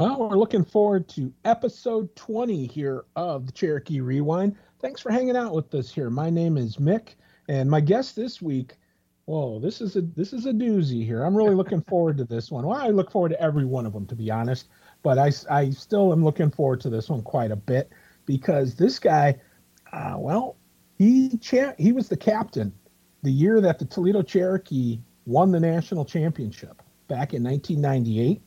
[0.00, 4.56] Well, we're looking forward to episode 20 here of the Cherokee Rewind.
[4.78, 6.08] Thanks for hanging out with us here.
[6.08, 7.16] My name is Mick,
[7.48, 8.78] and my guest this week.
[9.26, 11.22] Whoa, this is a this is a doozy here.
[11.22, 12.64] I'm really looking forward to this one.
[12.66, 14.68] Well, I look forward to every one of them, to be honest.
[15.02, 17.92] But I, I still am looking forward to this one quite a bit
[18.24, 19.38] because this guy,
[19.92, 20.56] uh, well,
[20.96, 22.72] he cha- he was the captain
[23.22, 28.40] the year that the Toledo Cherokee won the national championship back in 1998.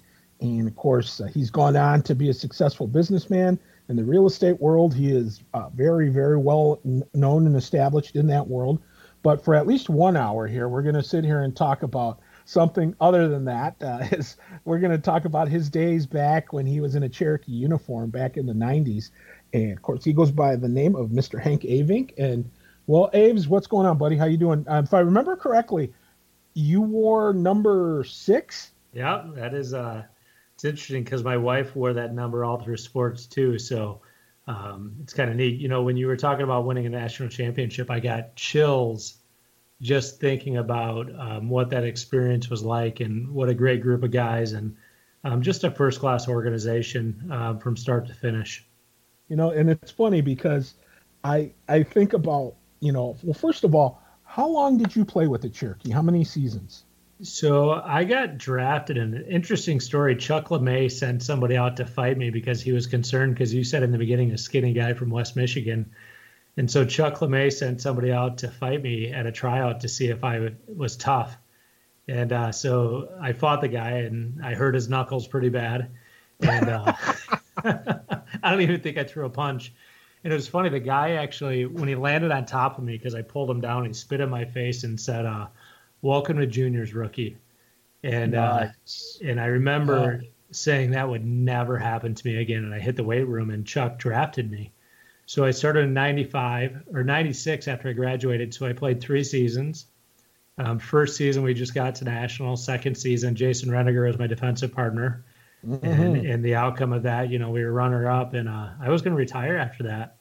[0.43, 3.57] And of course, uh, he's gone on to be a successful businessman
[3.87, 4.93] in the real estate world.
[4.93, 6.81] He is uh, very, very well
[7.13, 8.79] known and established in that world.
[9.23, 12.19] But for at least one hour here, we're going to sit here and talk about
[12.43, 13.81] something other than that.
[13.81, 17.09] Uh, is we're going to talk about his days back when he was in a
[17.09, 19.11] Cherokee uniform back in the 90s.
[19.53, 21.41] And of course, he goes by the name of Mr.
[21.41, 22.11] Hank Avink.
[22.17, 22.51] And
[22.85, 24.17] well, Aves, what's going on, buddy?
[24.17, 24.65] How you doing?
[24.67, 25.93] Um, if I remember correctly,
[26.53, 28.71] you wore number six.
[28.91, 30.03] Yeah, that is uh,
[30.63, 33.59] it's interesting because my wife wore that number all through sports too.
[33.59, 33.99] So
[34.47, 35.59] um, it's kind of neat.
[35.59, 39.17] You know, when you were talking about winning a national championship, I got chills
[39.81, 44.11] just thinking about um, what that experience was like and what a great group of
[44.11, 44.77] guys and
[45.25, 48.65] um, just a first class organization uh, from start to finish.
[49.27, 50.75] You know, and it's funny because
[51.25, 55.27] I I think about you know well first of all, how long did you play
[55.27, 55.91] with the Cherokee?
[55.91, 56.85] How many seasons?
[57.23, 58.97] So I got drafted.
[58.97, 60.15] and An interesting story.
[60.15, 63.81] Chuck LeMay sent somebody out to fight me because he was concerned because you said
[63.81, 65.91] in the beginning a skinny guy from West Michigan,
[66.57, 70.07] and so Chuck LeMay sent somebody out to fight me at a tryout to see
[70.07, 71.35] if I was tough.
[72.07, 75.91] And uh, so I fought the guy, and I hurt his knuckles pretty bad.
[76.41, 76.93] And uh,
[78.43, 79.73] I don't even think I threw a punch.
[80.25, 80.69] And it was funny.
[80.69, 83.85] The guy actually, when he landed on top of me, because I pulled him down,
[83.85, 85.47] he spit in my face and said, uh,
[86.03, 87.37] welcome to juniors rookie.
[88.03, 89.19] And uh, nice.
[89.23, 90.21] uh, and I remember
[90.51, 92.63] saying that would never happen to me again.
[92.63, 94.71] And I hit the weight room and Chuck drafted me.
[95.25, 98.53] So I started in 95 or 96 after I graduated.
[98.53, 99.87] So I played three seasons.
[100.57, 102.57] Um, first season, we just got to national.
[102.57, 105.23] Second season, Jason Reniger was my defensive partner.
[105.65, 105.85] Mm-hmm.
[105.85, 108.89] And, and the outcome of that, you know, we were runner up, and uh, I
[108.89, 110.17] was going to retire after that.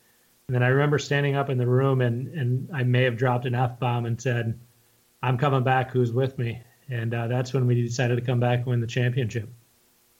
[0.46, 3.44] And then I remember standing up in the room, and, and I may have dropped
[3.44, 4.58] an F bomb and said,
[5.22, 5.90] I'm coming back.
[5.90, 6.60] Who's with me?
[6.88, 9.48] And uh, that's when we decided to come back and win the championship.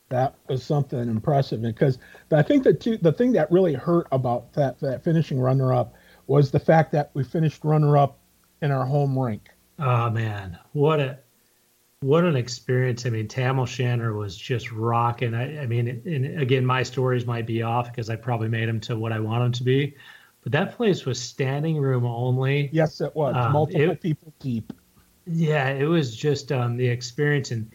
[0.08, 1.98] That was something impressive because,
[2.28, 5.94] but I think that the thing that really hurt about that that finishing runner up
[6.26, 8.18] was the fact that we finished runner up
[8.60, 9.48] in our home rink.
[9.78, 11.18] Oh man, what a
[12.00, 13.06] what an experience!
[13.06, 15.34] I mean, Tam O'Shanter was just rocking.
[15.34, 18.80] I, I mean, and again, my stories might be off because I probably made them
[18.80, 19.96] to what I want them to be,
[20.42, 22.68] but that place was standing room only.
[22.70, 24.74] Yes, it was um, multiple it, people deep.
[25.27, 27.71] Yeah, it was just um, the experience and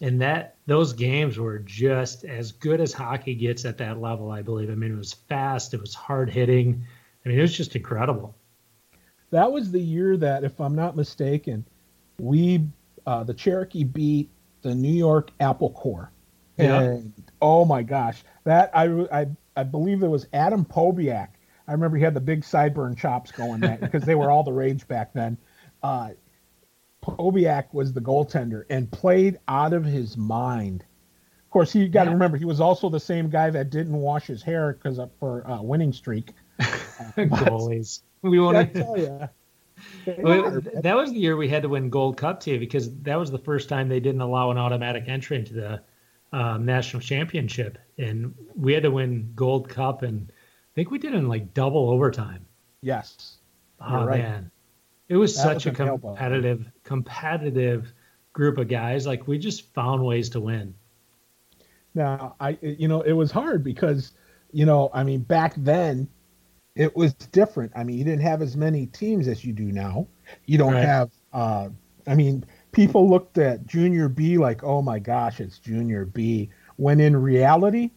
[0.00, 4.30] and that those games were just as good as hockey gets at that level.
[4.30, 4.70] I believe.
[4.70, 5.74] I mean, it was fast.
[5.74, 6.84] It was hard hitting.
[7.24, 8.34] I mean, it was just incredible.
[9.30, 11.64] That was the year that, if I'm not mistaken,
[12.18, 12.66] we
[13.06, 14.30] uh, the Cherokee beat
[14.62, 16.10] the New York Apple Corps.
[16.56, 16.80] Yeah.
[16.80, 19.26] And oh my gosh, that I I
[19.56, 21.28] I believe it was Adam Pobiak.
[21.66, 24.52] I remember he had the big sideburn chops going there because they were all the
[24.52, 25.36] rage back then.
[25.82, 26.10] Uh,
[27.16, 30.84] Pobiak was the goaltender and played out of his mind.
[31.44, 32.14] Of course, you got to yeah.
[32.14, 35.62] remember he was also the same guy that didn't wash his hair because for a
[35.62, 36.32] winning streak.
[37.00, 39.28] Uh, Goalies, we want to tell you.
[40.18, 43.30] Well, that was the year we had to win Gold Cup too, because that was
[43.30, 45.80] the first time they didn't allow an automatic entry into the
[46.32, 51.14] um, national championship, and we had to win Gold Cup, and I think we did
[51.14, 52.44] it in like double overtime.
[52.82, 53.36] Yes.
[53.80, 54.18] Oh right.
[54.18, 54.50] man,
[55.08, 57.92] it was that such was a competitive, competitive
[58.32, 59.06] group of guys.
[59.06, 60.74] Like we just found ways to win.
[61.94, 64.12] Now, I, you know, it was hard because,
[64.52, 66.08] you know, I mean, back then,
[66.74, 67.72] it was different.
[67.76, 70.06] I mean, you didn't have as many teams as you do now.
[70.46, 70.84] You don't right.
[70.84, 71.10] have.
[71.32, 71.68] uh
[72.06, 76.48] I mean, people looked at Junior B like, oh my gosh, it's Junior B.
[76.76, 77.90] When in reality,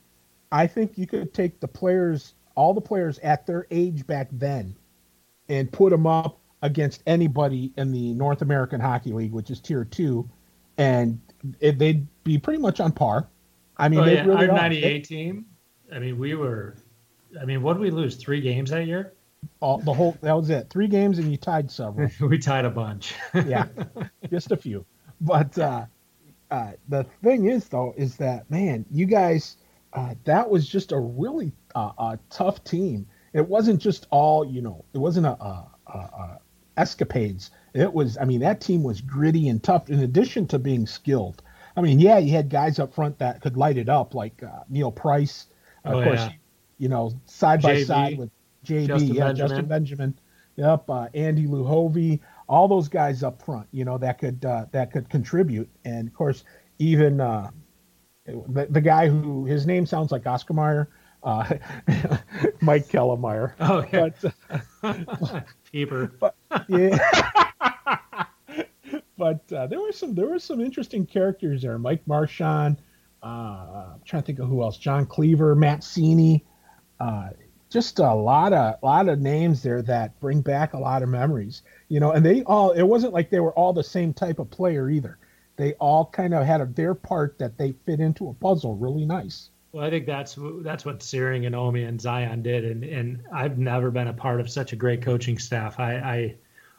[0.51, 4.75] I think you could take the players, all the players at their age back then,
[5.47, 9.85] and put them up against anybody in the North American Hockey League, which is Tier
[9.85, 10.29] Two,
[10.77, 11.19] and
[11.59, 13.27] it, they'd be pretty much on par.
[13.77, 14.25] I mean, oh, yeah.
[14.25, 15.45] really our '98 team.
[15.93, 16.75] I mean, we were.
[17.39, 18.15] I mean, what did we lose?
[18.15, 19.13] Three games that year.
[19.59, 20.69] All the whole that was it.
[20.69, 22.09] Three games and you tied several.
[22.27, 23.15] we tied a bunch.
[23.33, 23.65] yeah,
[24.29, 24.85] just a few.
[25.19, 25.85] But uh,
[26.51, 29.57] uh, the thing is, though, is that man, you guys,
[29.93, 33.07] uh, that was just a really uh, a tough team.
[33.33, 34.85] It wasn't just all you know.
[34.93, 36.39] It wasn't a, a, a
[36.77, 37.51] escapades.
[37.73, 39.89] It was, I mean, that team was gritty and tough.
[39.89, 41.41] In addition to being skilled,
[41.75, 44.63] I mean, yeah, you had guys up front that could light it up, like uh,
[44.69, 45.47] Neil Price,
[45.85, 46.19] of oh, course.
[46.19, 46.31] Yeah.
[46.77, 48.29] You know, side by side with
[48.65, 49.35] JB, Justin yeah, Benjamin.
[49.49, 50.19] Justin Benjamin,
[50.55, 52.19] yep, uh, Andy Luhovy,
[52.49, 53.67] all those guys up front.
[53.71, 56.43] You know, that could uh, that could contribute, and of course,
[56.79, 57.51] even uh,
[58.25, 60.89] the, the guy who his name sounds like Oscar Mayer.
[61.23, 61.43] Uh,
[62.61, 63.53] Mike Kellemeyer.
[63.59, 64.09] Oh yeah,
[64.81, 66.11] but, Peeper.
[66.19, 66.35] But,
[66.67, 66.97] yeah,
[69.17, 71.77] but uh, there were some there were some interesting characters there.
[71.77, 72.77] Mike Marchand,
[73.23, 73.27] uh,
[73.93, 74.77] I'm trying to think of who else.
[74.77, 76.43] John Cleaver, Matt Seney.
[76.99, 77.29] Uh,
[77.69, 81.61] just a lot of lot of names there that bring back a lot of memories.
[81.87, 84.49] You know, and they all it wasn't like they were all the same type of
[84.49, 85.17] player either.
[85.55, 89.05] They all kind of had a, their part that they fit into a puzzle really
[89.05, 89.49] nice.
[89.71, 93.57] Well, I think that's that's what Searing and Omi and Zion did, and and I've
[93.57, 95.79] never been a part of such a great coaching staff.
[95.79, 96.35] I, I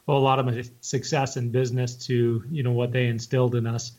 [0.09, 3.67] owe a lot of my success in business to you know what they instilled in
[3.67, 3.93] us,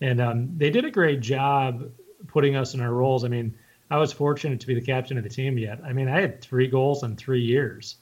[0.00, 1.90] and um, they did a great job
[2.26, 3.24] putting us in our roles.
[3.24, 3.54] I mean,
[3.90, 5.58] I was fortunate to be the captain of the team.
[5.58, 7.96] Yet, I mean, I had three goals in three years,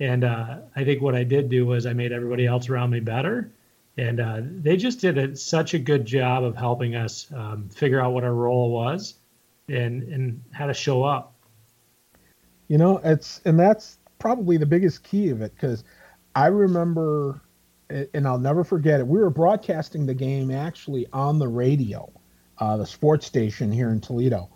[0.00, 3.00] and uh, I think what I did do was I made everybody else around me
[3.00, 3.50] better,
[3.96, 8.00] and uh, they just did a, such a good job of helping us um, figure
[8.00, 9.14] out what our role was
[9.68, 11.34] and and how to show up.
[12.68, 15.84] You know, it's and that's probably the biggest key of it because
[16.34, 17.40] I remember,
[17.88, 19.06] and I'll never forget it.
[19.06, 22.10] We were broadcasting the game actually on the radio,
[22.58, 24.48] uh, the sports station here in Toledo,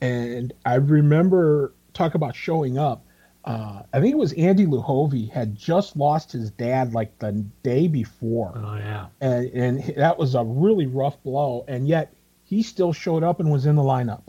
[0.00, 3.04] and I remember talk about showing up.
[3.44, 7.32] Uh, I think it was Andy Luhovy had just lost his dad like the
[7.62, 8.52] day before.
[8.56, 12.12] Oh yeah, and and that was a really rough blow, and yet
[12.44, 14.22] he still showed up and was in the lineup.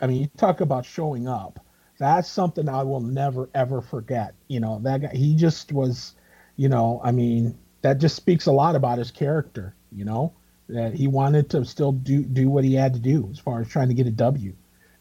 [0.00, 1.64] I mean, you talk about showing up.
[2.02, 4.34] That's something I will never ever forget.
[4.48, 6.14] You know, that guy, he just was,
[6.56, 10.32] you know, I mean, that just speaks a lot about his character, you know,
[10.68, 13.68] that he wanted to still do do what he had to do as far as
[13.68, 14.54] trying to get a W.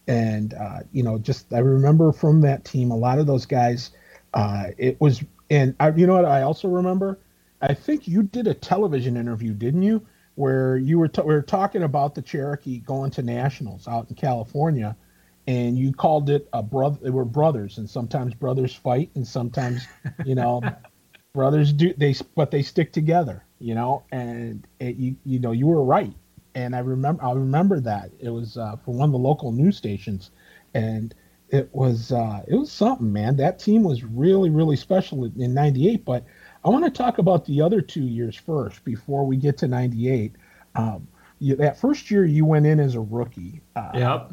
[0.07, 3.91] And uh, you know, just I remember from that team a lot of those guys
[4.33, 7.19] uh, it was and I, you know what I also remember?
[7.61, 10.05] I think you did a television interview, didn't you?
[10.35, 14.15] where you were t- we were talking about the Cherokee going to nationals out in
[14.15, 14.95] California,
[15.51, 16.97] and you called it a brother.
[17.01, 19.85] They were brothers, and sometimes brothers fight, and sometimes
[20.23, 20.61] you know
[21.33, 24.03] brothers do they but they stick together, you know.
[24.13, 26.13] And it, you you know you were right,
[26.55, 29.75] and I remember I remember that it was uh, for one of the local news
[29.75, 30.31] stations,
[30.73, 31.13] and
[31.49, 33.35] it was uh, it was something, man.
[33.35, 36.23] That team was really really special in '98, but
[36.63, 40.33] I want to talk about the other two years first before we get to 98.
[40.75, 41.07] Um,
[41.39, 43.61] you, that first year you went in as a rookie.
[43.75, 44.31] Uh, yep.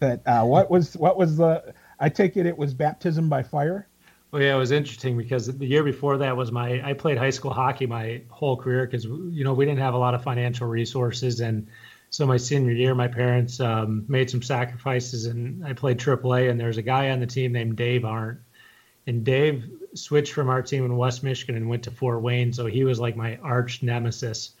[0.00, 1.74] That uh, what was what was the?
[1.98, 3.88] I take it it was baptism by fire.
[4.30, 7.30] Well, yeah, it was interesting because the year before that was my I played high
[7.30, 10.66] school hockey my whole career because you know we didn't have a lot of financial
[10.66, 11.68] resources and
[12.10, 16.58] so my senior year my parents um, made some sacrifices and I played AAA and
[16.58, 18.40] there's a guy on the team named Dave Arndt
[19.06, 22.66] and Dave switched from our team in West Michigan and went to Fort Wayne, so
[22.66, 24.52] he was like my arch nemesis.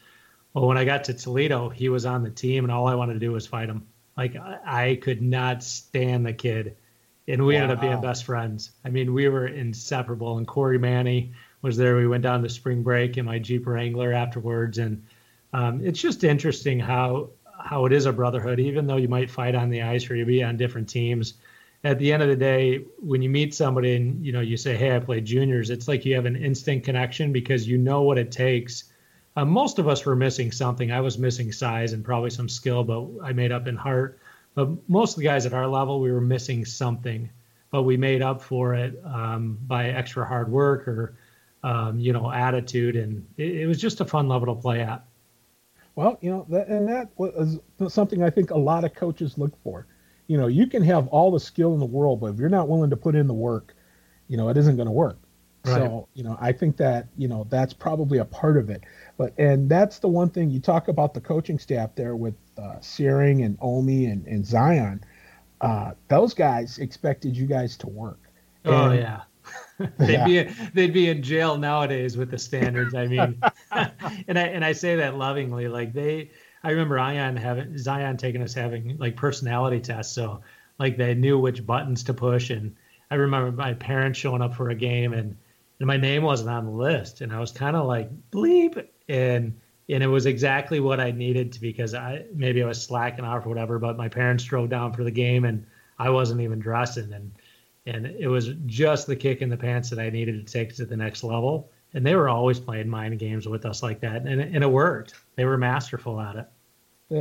[0.52, 3.14] Well, when I got to Toledo, he was on the team, and all I wanted
[3.14, 3.86] to do was fight him.
[4.16, 6.76] Like I could not stand the kid,
[7.26, 7.62] and we wow.
[7.62, 8.70] ended up being best friends.
[8.84, 10.38] I mean, we were inseparable.
[10.38, 11.32] And Corey Manny
[11.62, 11.96] was there.
[11.96, 15.02] We went down to spring break in my Jeep Wrangler afterwards, and
[15.52, 19.54] um, it's just interesting how how it is a brotherhood, even though you might fight
[19.54, 21.34] on the ice or you be on different teams
[21.84, 24.74] at the end of the day, when you meet somebody and you know you say,
[24.74, 28.18] "Hey, I play juniors," it's like you have an instant connection because you know what
[28.18, 28.84] it takes.
[29.36, 30.92] Uh, most of us were missing something.
[30.92, 34.18] I was missing size and probably some skill, but I made up in heart.
[34.54, 37.28] But most of the guys at our level, we were missing something,
[37.70, 41.16] but we made up for it um, by extra hard work or
[41.64, 45.04] um, you know attitude, and it, it was just a fun level to play at.
[45.96, 49.60] Well, you know, that, and that was something I think a lot of coaches look
[49.62, 49.86] for
[50.26, 52.68] you know, you can have all the skill in the world, but if you're not
[52.68, 53.74] willing to put in the work,
[54.28, 55.18] you know, it isn't going to work.
[55.64, 55.76] Right.
[55.76, 58.82] So, you know, I think that, you know, that's probably a part of it.
[59.16, 62.80] But, and that's the one thing you talk about the coaching staff there with uh,
[62.80, 65.04] Searing and Omi and, and Zion.
[65.60, 68.20] Uh, those guys expected you guys to work.
[68.64, 69.20] Oh, and, yeah.
[69.98, 70.24] they'd yeah.
[70.24, 70.42] be
[70.72, 72.94] they'd be in jail nowadays with the standards.
[72.94, 73.40] I mean,
[73.72, 75.68] and I and I say that lovingly.
[75.68, 76.30] Like they
[76.62, 80.40] I remember Ion having Zion taking us having like personality tests, so
[80.78, 82.48] like they knew which buttons to push.
[82.50, 82.74] And
[83.10, 85.36] I remember my parents showing up for a game, and,
[85.78, 89.58] and my name wasn't on the list, and I was kind of like bleep, and
[89.88, 93.44] and it was exactly what I needed to because I maybe I was slacking off
[93.46, 95.66] or whatever, but my parents drove down for the game, and
[95.98, 97.32] I wasn't even dressing, and
[97.86, 100.86] and it was just the kick in the pants that I needed to take to
[100.86, 101.70] the next level.
[101.92, 105.14] And they were always playing mind games with us like that, and and it worked.
[105.36, 106.46] They were masterful at it.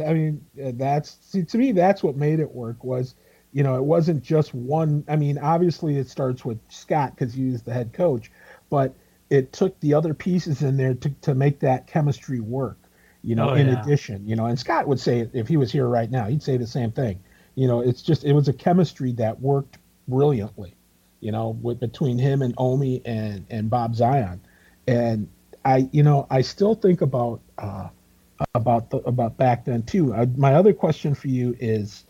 [0.08, 3.16] I mean, that's see, to me that's what made it work was,
[3.52, 5.04] you know, it wasn't just one.
[5.08, 8.32] I mean, obviously it starts with Scott because he was the head coach,
[8.70, 8.96] but
[9.30, 12.78] it took the other pieces in there to to make that chemistry work.
[13.24, 13.82] You know, oh, in yeah.
[13.82, 16.58] addition, you know, and Scott would say if he was here right now, he'd say
[16.58, 17.20] the same thing.
[17.56, 19.78] You know, it's just it was a chemistry that worked
[20.08, 20.76] brilliantly.
[21.22, 24.42] You know, with between him and Omi and and Bob Zion,
[24.88, 25.30] and
[25.64, 27.42] I, you know, I still think about.
[27.58, 27.90] uh
[28.56, 30.14] about the about back then too.
[30.14, 32.04] Uh, my other question for you is,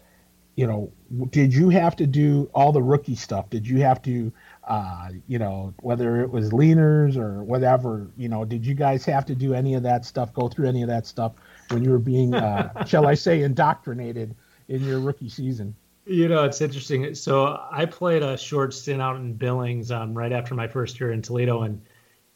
[0.55, 0.91] you know,
[1.29, 3.49] did you have to do all the rookie stuff?
[3.49, 4.31] Did you have to,
[4.67, 9.25] uh, you know, whether it was leaners or whatever, you know, did you guys have
[9.25, 10.33] to do any of that stuff?
[10.33, 11.33] Go through any of that stuff
[11.69, 14.35] when you were being, uh, shall I say, indoctrinated
[14.69, 15.75] in your rookie season?
[16.05, 17.13] You know, it's interesting.
[17.15, 21.11] So I played a short stint out in Billings um, right after my first year
[21.11, 21.81] in Toledo, and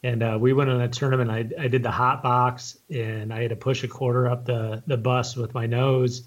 [0.02, 1.30] and uh, we went on a tournament.
[1.30, 4.82] I, I did the hot box, and I had to push a quarter up the
[4.86, 6.22] the bus with my nose.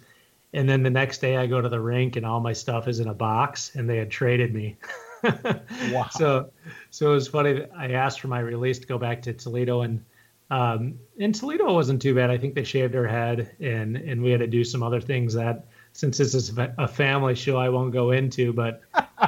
[0.54, 3.00] And then the next day, I go to the rink, and all my stuff is
[3.00, 4.78] in a box, and they had traded me.
[5.24, 6.08] wow.
[6.12, 6.52] So,
[6.90, 7.66] so it was funny.
[7.76, 10.04] I asked for my release to go back to Toledo, and
[10.50, 12.30] um, and Toledo wasn't too bad.
[12.30, 15.34] I think they shaved her head, and and we had to do some other things
[15.34, 18.52] that, since this is a family show, I won't go into.
[18.52, 18.82] But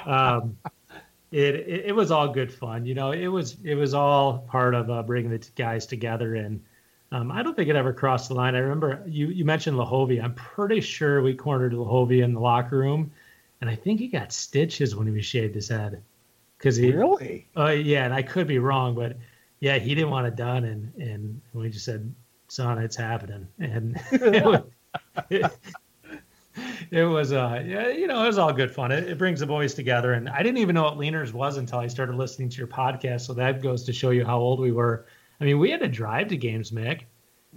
[0.05, 0.57] um,
[1.33, 2.85] it, it, it was all good fun.
[2.85, 6.35] You know, it was it was all part of uh, bringing the guys together.
[6.35, 6.62] And
[7.12, 8.55] um, I don't think it ever crossed the line.
[8.55, 10.23] I remember you you mentioned Luhovy.
[10.23, 13.12] I'm pretty sure we cornered Luhovy in the locker room,
[13.63, 16.03] and I think he got stitches when he was shaved his head.
[16.60, 17.48] Cause he really?
[17.55, 19.15] Uh, yeah, and I could be wrong, but
[19.62, 22.13] yeah, he didn't want it done, and and we just said,
[22.50, 24.63] "Son, it's happening," and it, was,
[25.29, 25.51] it,
[26.91, 28.91] it was uh yeah, you know it was all good fun.
[28.91, 30.12] It, it, brings the boys together.
[30.12, 33.22] And i didn't even know what leaners was until i started listening to your podcast.
[33.22, 35.05] So that goes to show you how old we were.
[35.39, 37.03] I mean we had to drive to games mick.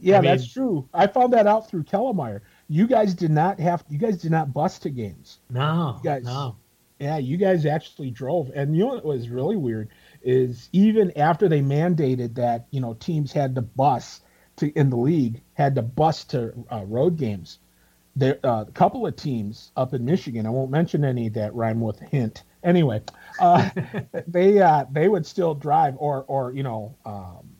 [0.01, 0.89] Yeah I mean, that's true.
[0.95, 4.53] I found that out through kellemeyer you guys did not have you guys did not
[4.53, 6.57] bus to games no you guys no
[6.99, 9.89] yeah you guys actually drove and you know what was really weird
[10.23, 14.21] is even after they mandated that you know teams had to bus
[14.57, 17.59] to in the league had to bus to uh, road games
[18.17, 20.47] there uh, a couple of teams up in Michigan.
[20.47, 22.43] I won't mention any that rhyme with hint.
[22.65, 23.03] Anyway,
[23.39, 23.69] uh,
[24.27, 27.51] they uh, they would still drive, or or you know um,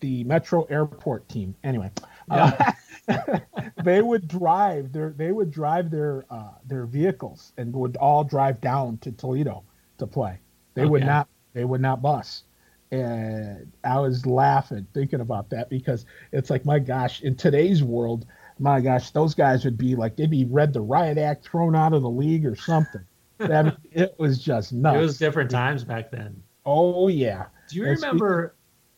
[0.00, 1.54] the Metro Airport team.
[1.64, 1.90] Anyway,
[2.30, 2.72] uh, yeah.
[3.84, 8.60] they would drive their they would drive their uh, their vehicles and would all drive
[8.60, 9.64] down to Toledo
[9.98, 10.38] to play.
[10.74, 10.90] They okay.
[10.90, 12.44] would not they would not bus.
[12.90, 18.26] And I was laughing thinking about that because it's like, my gosh, in today's world,
[18.58, 21.94] my gosh, those guys would be like they'd be read the riot act, thrown out
[21.94, 23.02] of the league or something.
[23.40, 24.96] I mean, it was just nuts.
[24.96, 26.42] It was different times back then.
[26.64, 27.46] Oh yeah.
[27.68, 28.54] Do you and remember?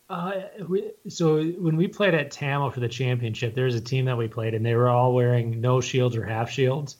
[0.09, 4.05] Uh, we, so when we played at Tamo for the championship, there was a team
[4.05, 6.97] that we played, and they were all wearing no shields or half shields,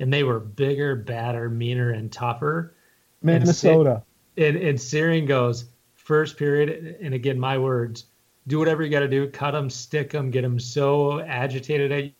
[0.00, 2.74] and they were bigger, badder, meaner, and tougher.
[3.22, 4.02] Minnesota.
[4.36, 8.06] And, and, and Searing goes first period, and again, my words
[8.46, 12.04] do whatever you got to do, cut them, stick them, get them so agitated at
[12.04, 12.12] you.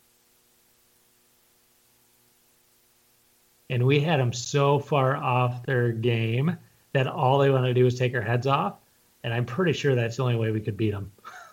[3.70, 6.56] And we had them so far off their game
[6.92, 8.74] that all they wanted to do was take our heads off.
[9.22, 11.12] And I'm pretty sure that's the only way we could beat them.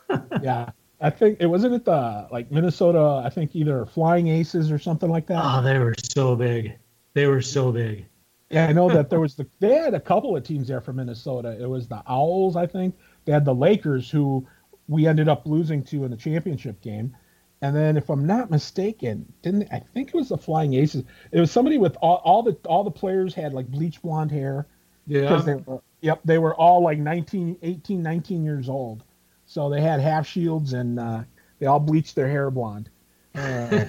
[0.42, 0.70] yeah.
[1.00, 5.10] I think it wasn't it the like Minnesota, I think either Flying Aces or something
[5.10, 5.42] like that.
[5.44, 6.74] Oh, they were so big.
[7.14, 8.06] They were so big.
[8.50, 10.96] Yeah, I know that there was the they had a couple of teams there from
[10.96, 11.56] Minnesota.
[11.60, 12.96] It was the Owls, I think.
[13.26, 14.48] They had the Lakers who
[14.88, 17.16] we ended up losing to in the championship game.
[17.62, 21.04] And then, if I'm not mistaken, didn't I think it was the Flying Aces?
[21.32, 24.68] It was somebody with all, all the all the players had like bleach blonde hair.
[25.08, 25.42] Yeah.
[25.42, 29.04] They were, yep, they were all like 19, 18, 19 years old.
[29.46, 31.24] So they had half shields and uh,
[31.60, 32.90] they all bleached their hair blonde.
[33.36, 33.86] Uh,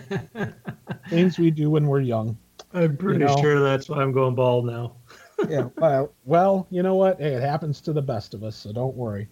[1.10, 2.36] things we do when we're young.
[2.72, 3.36] I'm pretty you know?
[3.40, 4.96] sure that's why I'm going bald now.
[5.48, 5.68] yeah.
[5.76, 7.18] Well, well, you know what?
[7.20, 9.28] Hey, it happens to the best of us, so don't worry.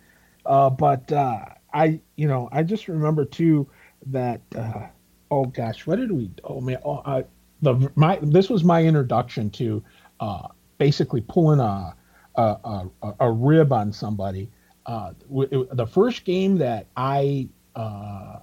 [0.47, 3.69] Uh, but uh, I, you know, I just remember too
[4.07, 4.41] that.
[4.55, 4.87] Uh,
[5.31, 6.31] oh gosh, what did we?
[6.45, 7.23] Oh man, oh, uh,
[7.63, 9.83] the my this was my introduction to
[10.21, 11.96] uh, basically pulling a
[12.37, 14.51] a, a, a rib on somebody.
[14.85, 18.39] Uh, it, the first game that I uh,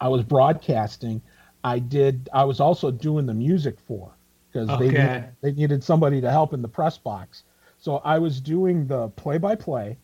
[0.00, 1.20] I was broadcasting,
[1.64, 2.28] I did.
[2.32, 4.12] I was also doing the music for
[4.50, 4.86] because okay.
[4.86, 7.44] they needed, they needed somebody to help in the press box.
[7.78, 9.98] So I was doing the play by play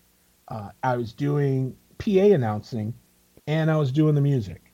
[0.49, 2.95] uh, I was doing PA announcing,
[3.47, 4.73] and I was doing the music.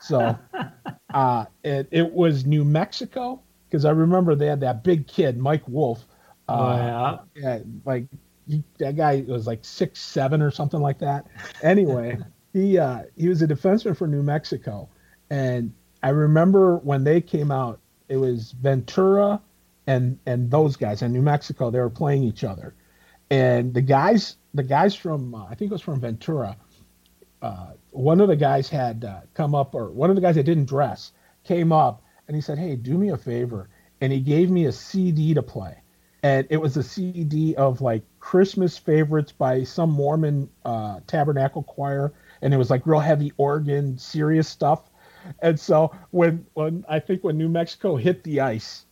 [0.00, 0.36] So
[1.14, 5.66] uh, it, it was New Mexico because I remember they had that big kid, Mike
[5.68, 6.06] Wolf.
[6.52, 7.42] Uh, oh, yeah.
[7.42, 7.58] yeah.
[7.84, 8.06] Like
[8.48, 11.26] he, that guy was like six seven or something like that.
[11.62, 12.18] Anyway,
[12.52, 14.88] he uh, he was a defenseman for New Mexico,
[15.30, 19.40] and I remember when they came out, it was Ventura
[19.86, 21.70] and and those guys in New Mexico.
[21.70, 22.74] They were playing each other,
[23.30, 26.56] and the guys the guys from uh, I think it was from Ventura.
[27.40, 30.44] Uh, one of the guys had uh, come up, or one of the guys that
[30.44, 31.12] didn't dress
[31.44, 33.68] came up, and he said, "Hey, do me a favor,"
[34.00, 35.81] and he gave me a CD to play,
[36.22, 42.12] and it was a CD of like Christmas favorites by some Mormon uh, tabernacle choir,
[42.42, 44.90] and it was like real heavy organ, serious stuff.
[45.40, 48.86] And so when when I think when New Mexico hit the ice,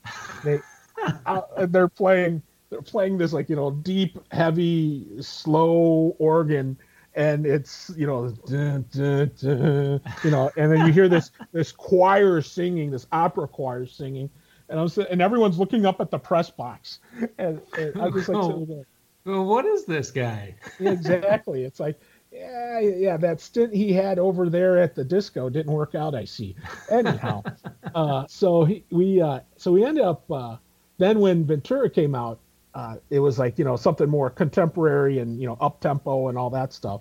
[0.44, 0.60] they
[1.26, 6.76] uh, they're playing they're playing this like you know deep, heavy, slow organ,
[7.14, 11.70] and it's you know dun, dun, dun, you know, and then you hear this this
[11.72, 14.30] choir singing, this opera choir singing,
[14.70, 17.00] and I'm and everyone's looking up at the press box,
[17.38, 18.84] and, and I'm just like oh,
[19.24, 20.54] well, what is this guy?
[20.78, 21.64] exactly.
[21.64, 22.00] It's like
[22.32, 26.14] yeah, yeah, that stint he had over there at the disco didn't work out.
[26.14, 26.54] I see.
[26.90, 27.42] Anyhow,
[27.94, 30.56] uh, so he, we uh, so we ended up uh,
[30.98, 32.38] then when Ventura came out,
[32.74, 36.38] uh, it was like you know something more contemporary and you know up tempo and
[36.38, 37.00] all that stuff.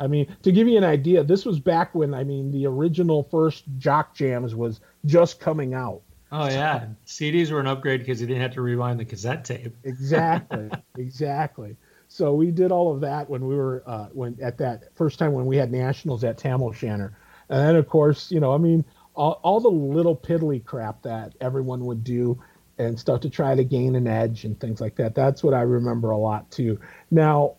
[0.00, 3.24] I mean, to give you an idea, this was back when I mean the original
[3.24, 6.02] first Jock Jams was just coming out.
[6.30, 9.74] Oh yeah, CDs were an upgrade because you didn't have to rewind the cassette tape.
[9.84, 11.76] exactly, exactly.
[12.08, 15.32] So we did all of that when we were uh, when at that first time
[15.32, 17.16] when we had nationals at Tam O'Shanter,
[17.48, 21.34] and then of course you know I mean all, all the little piddly crap that
[21.40, 22.40] everyone would do
[22.78, 25.14] and stuff to try to gain an edge and things like that.
[25.14, 26.78] That's what I remember a lot too.
[27.10, 27.56] Now,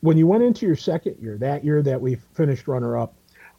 [0.00, 3.14] when you went into your second year, that year that we finished runner up,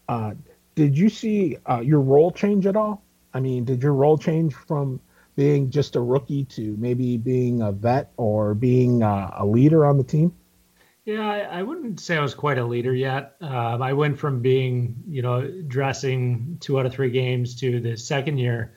[0.08, 0.34] uh,
[0.76, 3.04] did you see uh, your role change at all?
[3.34, 5.00] I mean, did your role change from
[5.36, 9.98] being just a rookie to maybe being a vet or being uh, a leader on
[9.98, 10.36] the team?
[11.06, 13.36] Yeah, I, I, wouldn't say I was quite a leader yet.
[13.42, 17.96] Um, I went from being, you know, dressing two out of three games to the
[17.96, 18.76] second year.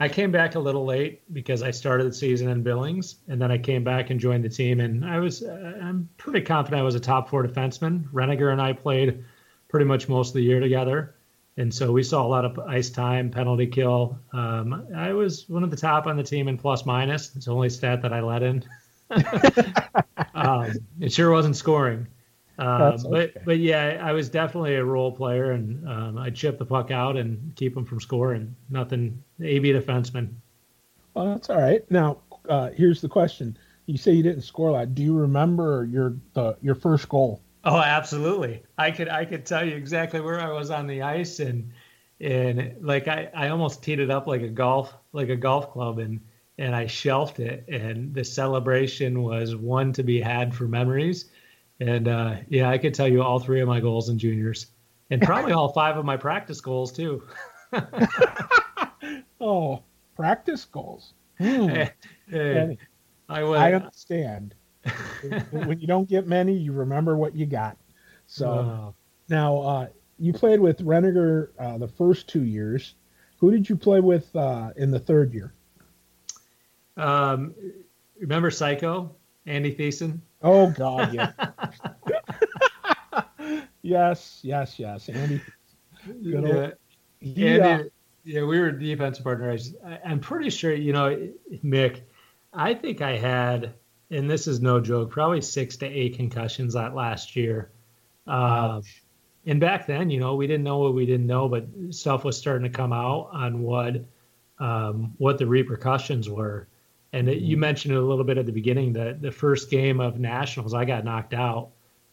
[0.00, 3.50] I came back a little late because I started the season in Billings, and then
[3.50, 4.80] I came back and joined the team.
[4.80, 8.04] And I was, uh, I'm pretty confident I was a top four defenseman.
[8.12, 9.24] Reniger and I played
[9.68, 11.13] pretty much most of the year together
[11.56, 14.18] and so we saw a lot of ice time, penalty kill.
[14.32, 17.34] Um, I was one of the top on the team in plus minus.
[17.36, 18.64] It's the only stat that I let in.
[20.34, 22.08] um, it sure wasn't scoring.
[22.58, 26.64] Uh, but but yeah, I was definitely a role player, and um, I'd chip the
[26.64, 28.54] puck out and keep them from scoring.
[28.70, 30.34] Nothing AB defenseman.
[31.14, 31.88] Well, that's all right.
[31.90, 34.94] Now, uh, here's the question: You say you didn't score a lot.
[34.94, 37.40] Do you remember your the your first goal?
[37.64, 38.62] Oh, absolutely.
[38.76, 41.70] I could I could tell you exactly where I was on the ice and
[42.20, 45.98] and like I, I almost teed it up like a golf like a golf club
[45.98, 46.20] and
[46.58, 51.26] and I shelved it and the celebration was one to be had for memories.
[51.80, 54.66] And uh, yeah, I could tell you all three of my goals in juniors
[55.10, 57.22] and probably all five of my practice goals too.
[59.40, 59.82] oh,
[60.16, 61.14] practice goals.
[61.38, 61.68] Hmm.
[61.68, 61.90] Hey,
[62.28, 62.78] hey,
[63.28, 64.54] I, was, I understand
[65.50, 67.76] when you don't get many, you remember what you got.
[68.26, 68.94] So wow.
[69.28, 69.86] now uh,
[70.18, 72.94] you played with Reniger uh, the first two years.
[73.38, 75.52] Who did you play with uh, in the third year?
[76.96, 77.54] Um,
[78.18, 79.14] remember Psycho,
[79.46, 80.20] Andy Thiessen?
[80.42, 81.32] Oh God, yeah.
[83.82, 85.40] yes, yes, yes, Andy.
[86.06, 86.54] Good yeah.
[86.54, 86.72] Old,
[87.20, 87.88] he, Andy, uh,
[88.24, 89.74] yeah, we were defensive partners.
[89.84, 91.28] I, I'm pretty sure, you know,
[91.64, 92.02] Mick.
[92.52, 93.74] I think I had
[94.14, 97.70] and this is no joke, probably six to eight concussions that last year.
[98.26, 98.80] Uh,
[99.46, 102.38] and back then, you know, we didn't know what we didn't know, but stuff was
[102.38, 104.04] starting to come out on what
[104.58, 106.68] um, what the repercussions were.
[107.12, 107.60] And it, you mm-hmm.
[107.60, 110.84] mentioned it a little bit at the beginning that the first game of nationals, I
[110.84, 111.70] got knocked out.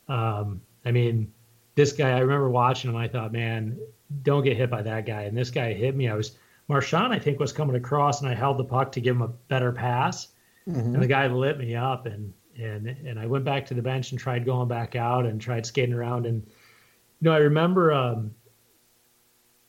[0.07, 1.31] Um, I mean,
[1.75, 2.97] this guy, I remember watching him.
[2.97, 3.79] I thought, man,
[4.23, 5.23] don't get hit by that guy.
[5.23, 6.09] And this guy hit me.
[6.09, 6.37] I was
[6.67, 9.27] Marchand, I think, was coming across, and I held the puck to give him a
[9.27, 10.29] better pass
[10.69, 10.93] Mm-hmm.
[10.93, 14.11] And the guy lit me up, and and and I went back to the bench
[14.11, 16.25] and tried going back out and tried skating around.
[16.25, 18.31] And you know, I remember um,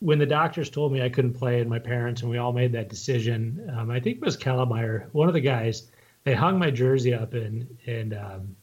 [0.00, 2.72] when the doctors told me I couldn't play, and my parents and we all made
[2.72, 3.70] that decision.
[3.76, 5.90] Um, I think it was Kellemeyer, one of the guys.
[6.24, 8.56] They hung my jersey up and and um,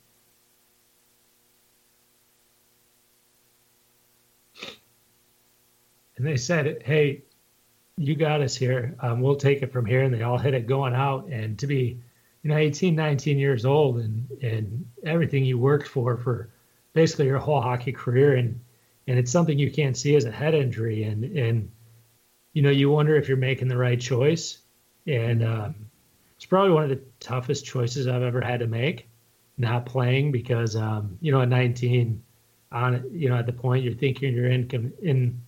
[6.19, 7.23] and they said, "Hey,
[7.97, 8.95] you got us here.
[8.99, 11.27] Um, we'll take it from here." And they all hit it going out.
[11.27, 11.99] And to be
[12.43, 16.49] you know 18 19 years old and and everything you worked for for
[16.93, 18.59] basically your whole hockey career and
[19.07, 21.71] and it's something you can't see as a head injury and and
[22.53, 24.59] you know you wonder if you're making the right choice
[25.07, 25.75] and um,
[26.35, 29.09] it's probably one of the toughest choices I've ever had to make
[29.57, 32.23] not playing because um, you know at 19
[32.71, 35.41] on you know at the point you're thinking you're in in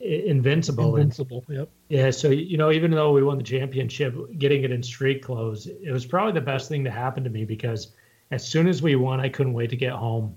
[0.00, 0.96] invincible.
[0.96, 1.44] Invincible.
[1.48, 1.68] And, yep.
[1.88, 2.10] Yeah.
[2.10, 5.90] So you know, even though we won the championship, getting it in street clothes, it
[5.90, 7.88] was probably the best thing to happen to me because
[8.30, 10.36] as soon as we won, I couldn't wait to get home.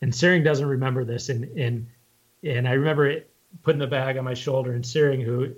[0.00, 1.86] And Searing doesn't remember this, and and
[2.42, 3.30] and I remember it,
[3.62, 5.54] putting the bag on my shoulder and Searing, who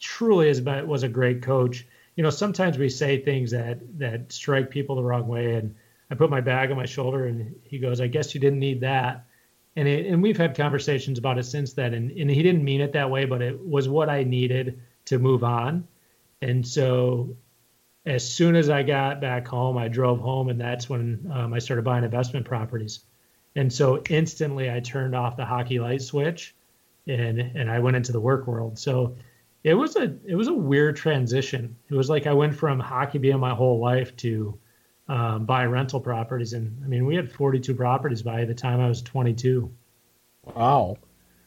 [0.00, 1.86] truly is was a great coach.
[2.16, 5.74] You know, sometimes we say things that that strike people the wrong way, and
[6.10, 8.80] I put my bag on my shoulder, and he goes, "I guess you didn't need
[8.80, 9.26] that."
[9.78, 12.80] And it, and we've had conversations about it since then, and and he didn't mean
[12.80, 15.86] it that way, but it was what I needed to move on.
[16.42, 17.36] And so,
[18.04, 21.60] as soon as I got back home, I drove home, and that's when um, I
[21.60, 23.04] started buying investment properties.
[23.54, 26.56] And so instantly, I turned off the hockey light switch,
[27.06, 28.80] and and I went into the work world.
[28.80, 29.14] So
[29.62, 31.76] it was a it was a weird transition.
[31.88, 34.58] It was like I went from hockey being my whole life to
[35.08, 38.88] um, buy rental properties, and I mean we had 42 properties by the time I
[38.88, 39.70] was 22.
[40.54, 40.96] Wow.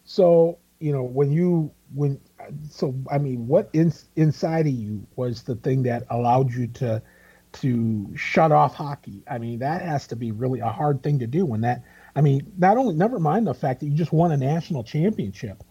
[0.03, 2.19] So you know when you when
[2.69, 7.01] so I mean what in, inside of you was the thing that allowed you to
[7.53, 9.23] to shut off hockey?
[9.29, 11.83] I mean that has to be really a hard thing to do when that
[12.15, 15.63] I mean not only never mind the fact that you just won a national championship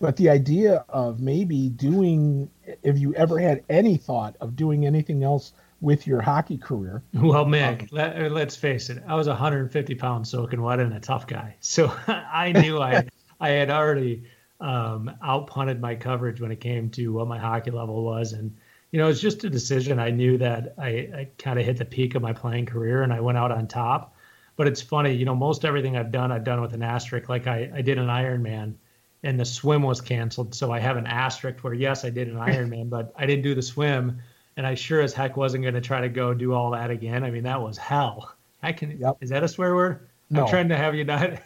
[0.00, 2.50] but the idea of maybe doing
[2.82, 7.02] if you ever had any thought of doing anything else with your hockey career.
[7.12, 7.88] Well mick um,
[8.32, 11.56] let, us face it i was 150 pounds soaking wet and a tough guy.
[11.60, 13.06] So i knew i
[13.40, 14.24] i had already
[14.60, 18.34] um, outpunted my coverage when it came to what my hockey level was.
[18.34, 18.54] And
[18.90, 19.98] you know it's just a decision.
[19.98, 23.12] I knew that i, I kind of hit the peak of my playing career and
[23.12, 24.14] i went out on top.
[24.56, 27.28] But it's funny you know most everything i've done i've done with an asterisk.
[27.28, 28.74] Like i, I did an ironman
[29.22, 30.54] and the swim was canceled.
[30.54, 33.54] So I have an asterisk where yes, I did an Ironman, but I didn't do
[33.54, 34.20] the swim,
[34.60, 37.24] and I sure as heck wasn't going to try to go do all that again.
[37.24, 38.34] I mean, that was hell.
[38.62, 38.98] I can.
[38.98, 39.16] Yep.
[39.22, 40.10] Is that a swear word?
[40.28, 40.42] No.
[40.42, 41.32] I'm trying to have you not.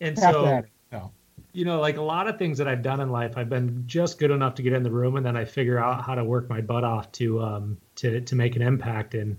[0.00, 1.10] And so, no.
[1.54, 4.18] you know, like a lot of things that I've done in life, I've been just
[4.18, 6.50] good enough to get in the room, and then I figure out how to work
[6.50, 9.14] my butt off to um to to make an impact.
[9.14, 9.38] And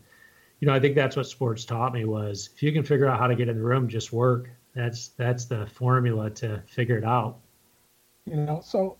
[0.60, 3.19] you know, I think that's what sports taught me was if you can figure out
[3.19, 4.49] how to get in the room, just work.
[4.73, 7.38] That's that's the formula to figure it out.
[8.25, 8.97] You know, so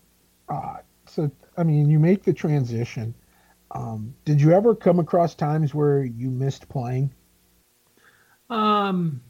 [0.48, 0.76] uh,
[1.06, 3.14] so I mean, you make the transition.
[3.70, 7.12] Um, did you ever come across times where you missed playing?
[8.48, 9.20] Um,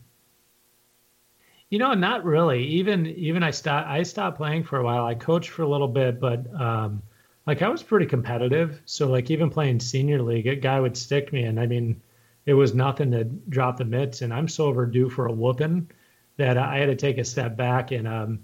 [1.70, 2.64] you know, not really.
[2.64, 5.05] Even even I stopped I stopped playing for a while.
[5.05, 7.03] I coached for a little bit, but um,
[7.46, 8.81] like I was pretty competitive.
[8.85, 12.01] So like even playing senior league, a guy would stick me, and I mean,
[12.46, 14.22] it was nothing to drop the mitts.
[14.22, 15.90] And I'm so overdue for a whooping
[16.37, 18.40] that I had to take a step back and um,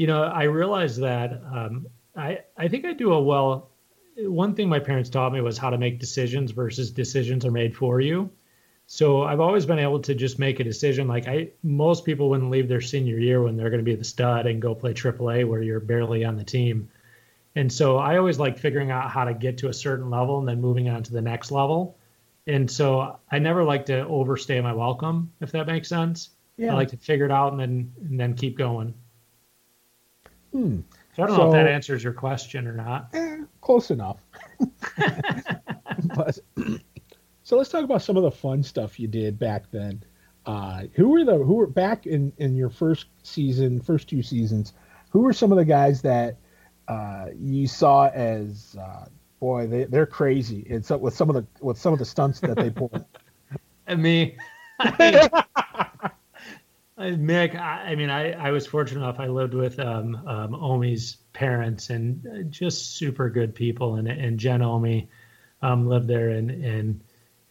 [0.00, 3.69] you know, I realized that um, I I think I do a well.
[4.28, 7.76] One thing my parents taught me was how to make decisions versus decisions are made
[7.76, 8.30] for you.
[8.86, 11.06] So I've always been able to just make a decision.
[11.06, 14.04] Like I, most people wouldn't leave their senior year when they're going to be the
[14.04, 16.88] stud and go play AAA where you're barely on the team.
[17.54, 20.48] And so I always like figuring out how to get to a certain level and
[20.48, 21.98] then moving on to the next level.
[22.46, 26.30] And so I never like to overstay my welcome, if that makes sense.
[26.56, 26.72] Yeah.
[26.72, 28.94] I like to figure it out and then and then keep going.
[30.52, 30.80] Hmm.
[31.16, 33.08] So I don't so, know if that answers your question or not.
[33.12, 34.18] Eh, close enough.
[36.14, 36.38] but,
[37.42, 40.02] so let's talk about some of the fun stuff you did back then.
[40.46, 44.72] Uh, who were the who were back in in your first season, first two seasons?
[45.10, 46.36] Who were some of the guys that
[46.88, 49.06] uh, you saw as uh,
[49.38, 50.66] boy they they're crazy?
[50.70, 53.04] And so with some of the with some of the stunts that they pulled.
[53.86, 54.36] and me.
[54.78, 55.28] I
[57.00, 59.20] Mick, I, I, mean, I, I was fortunate enough.
[59.20, 64.62] I lived with um, um, Omi's parents and just super good people, and and Jen
[64.62, 65.08] Omi
[65.62, 67.00] um, lived there, and and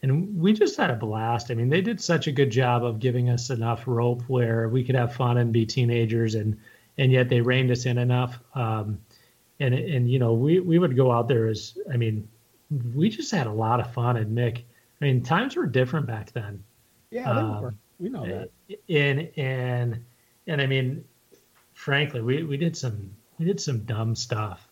[0.02, 1.50] and we just had a blast.
[1.50, 4.84] I mean, they did such a good job of giving us enough rope where we
[4.84, 6.58] could have fun and be teenagers, and
[6.96, 8.38] and yet they reined us in enough.
[8.54, 9.00] Um,
[9.58, 12.28] and and you know, we we would go out there as I mean,
[12.94, 14.16] we just had a lot of fun.
[14.16, 14.58] And Mick,
[15.00, 16.64] I mean, times were different back then.
[17.10, 17.74] Yeah, they were.
[18.00, 18.50] We know that.
[18.88, 20.04] And and
[20.46, 21.04] and I mean,
[21.74, 24.66] frankly, we we did some we did some dumb stuff,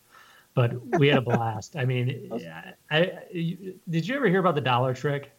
[0.54, 1.76] but we had a blast.
[1.76, 2.30] I mean,
[2.90, 3.12] I, I
[3.88, 5.30] did you ever hear about the dollar trick?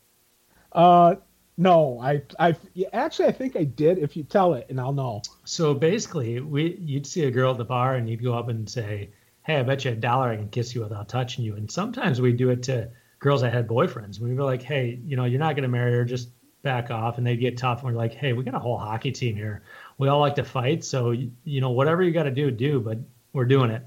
[0.71, 1.15] Uh,
[1.58, 2.56] no, I I
[2.93, 3.97] actually I think I did.
[3.97, 5.23] If you tell it, and I'll know.
[5.43, 8.69] So basically, we you'd see a girl at the bar, and you'd go up and
[8.69, 9.10] say,
[9.43, 12.21] "Hey, I bet you a dollar I can kiss you without touching you." And sometimes
[12.21, 14.19] we'd do it to girls that had boyfriends.
[14.19, 16.06] We were like, "Hey, you know, you're not going to marry her.
[16.06, 16.30] Just
[16.61, 19.11] back off and they get tough and we're like hey we got a whole hockey
[19.11, 19.63] team here.
[19.97, 22.97] We all like to fight so you know whatever you got to do do but
[23.33, 23.83] we're doing it.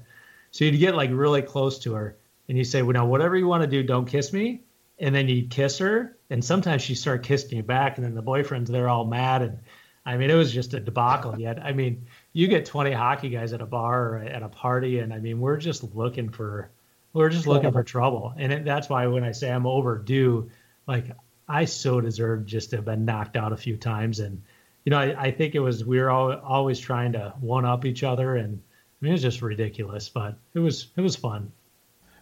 [0.51, 3.47] So you'd get like really close to her and you say well now whatever you
[3.47, 4.61] want to do don't kiss me.
[4.99, 8.23] And then you'd kiss her and sometimes she'd start kissing you back and then the
[8.23, 9.59] boyfriends they're all mad and
[10.05, 11.59] i mean it was just a debacle yet.
[11.59, 15.13] I mean you get 20 hockey guys at a bar or at a party, and
[15.13, 16.71] I mean, we're just looking for
[17.13, 20.49] we're just looking for trouble, and it, that's why when I say I'm overdue,
[20.87, 21.05] like
[21.47, 24.41] I so deserved just to have been knocked out a few times, and
[24.85, 27.85] you know, I, I think it was we were all, always trying to one up
[27.85, 31.51] each other, and I mean, it was just ridiculous, but it was it was fun.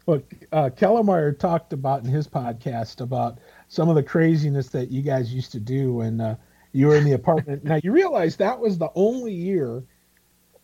[0.08, 5.04] Look, uh, Kellermeyer talked about in his podcast about some of the craziness that you
[5.04, 6.36] guys used to do when uh,
[6.72, 7.64] you were in the apartment.
[7.64, 9.84] now you realize that was the only year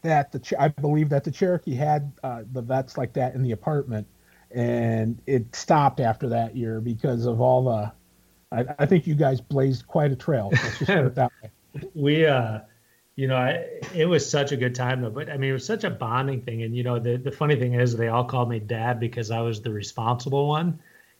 [0.01, 3.51] that the I believe that the Cherokee had uh, the vets like that in the
[3.51, 4.07] apartment,
[4.51, 7.91] and it stopped after that year because of all the.
[8.51, 10.49] I, I think you guys blazed quite a trail.
[10.51, 11.51] Let's just put it that way.
[11.93, 12.61] We, uh,
[13.15, 15.11] you know, I, it was such a good time though.
[15.11, 17.55] But I mean, it was such a bonding thing, and you know, the the funny
[17.55, 20.79] thing is, they all called me dad because I was the responsible one,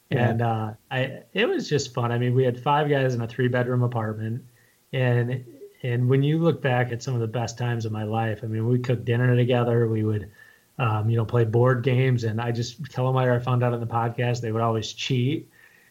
[0.10, 0.30] yeah.
[0.30, 2.12] and uh, I it was just fun.
[2.12, 4.44] I mean, we had five guys in a three bedroom apartment,
[4.92, 5.46] and
[5.84, 8.48] and when you look back at some of the best times of my life, I
[8.48, 9.88] mean, we cooked dinner together.
[9.88, 10.32] We would,
[10.80, 12.24] um, you know, play board games.
[12.24, 15.50] And I just, Kellermeyer, I found out on the podcast, they would always cheat.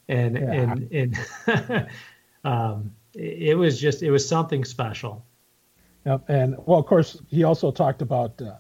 [0.09, 0.53] And, yeah.
[0.53, 1.89] and, and,
[2.45, 5.25] um, it was just, it was something special.
[6.05, 6.25] Yep.
[6.29, 8.57] And well, of course, he also talked about uh,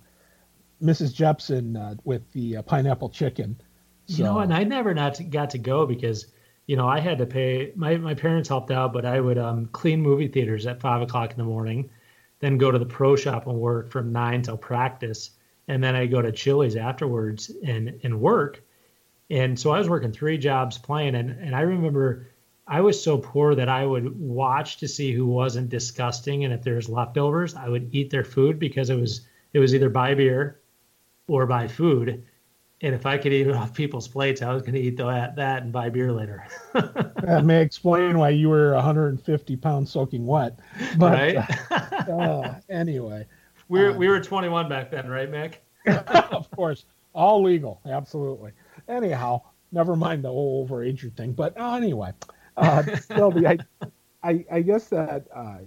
[0.83, 1.15] Mrs.
[1.15, 3.61] Jepson uh, with the uh, pineapple chicken.
[4.07, 4.19] So.
[4.19, 6.27] You know, and I never not got to go because
[6.67, 9.67] you know, I had to pay my, my parents helped out, but I would um,
[9.67, 11.89] clean movie theaters at five o'clock in the morning,
[12.41, 15.31] then go to the pro shop and work from nine till practice.
[15.69, 18.63] And then I go to Chili's afterwards and, and work.
[19.31, 21.15] And so I was working three jobs playing.
[21.15, 22.29] And, and I remember
[22.67, 26.45] I was so poor that I would watch to see who wasn't disgusting.
[26.45, 29.91] And if there's leftovers, I would eat their food because it was, it was either
[29.91, 30.61] buy beer
[31.29, 32.25] or buy food
[32.83, 35.37] and if I could eat it off people's plates, I was going to eat that,
[35.37, 36.47] that and buy beer later.
[36.75, 40.59] that may explain why you were 150 pounds soaking wet.
[40.99, 41.37] But right?
[41.37, 43.27] uh, uh, anyway,
[43.69, 45.55] we were, uh, we were 21 back then, right, Mick?
[46.33, 46.85] of course,
[47.15, 48.53] all legal, absolutely.
[48.88, 51.33] Anyhow, never mind the whole overage thing.
[51.33, 52.12] But uh, anyway,
[52.57, 53.59] uh, Sylvie, I,
[54.22, 55.59] I, I guess that uh,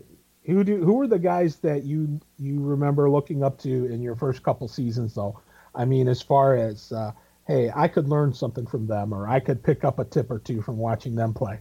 [0.46, 4.16] who do who were the guys that you you remember looking up to in your
[4.16, 5.40] first couple seasons though?
[5.76, 7.12] I mean, as far as uh,
[7.48, 10.40] hey, I could learn something from them, or I could pick up a tip or
[10.40, 11.60] two from watching them play.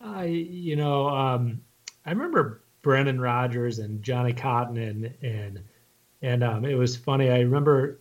[0.00, 1.60] I, you know, um,
[2.04, 5.60] I remember Brendan Rodgers and Johnny Cotton, and and
[6.22, 7.30] and um, it was funny.
[7.30, 8.00] I remember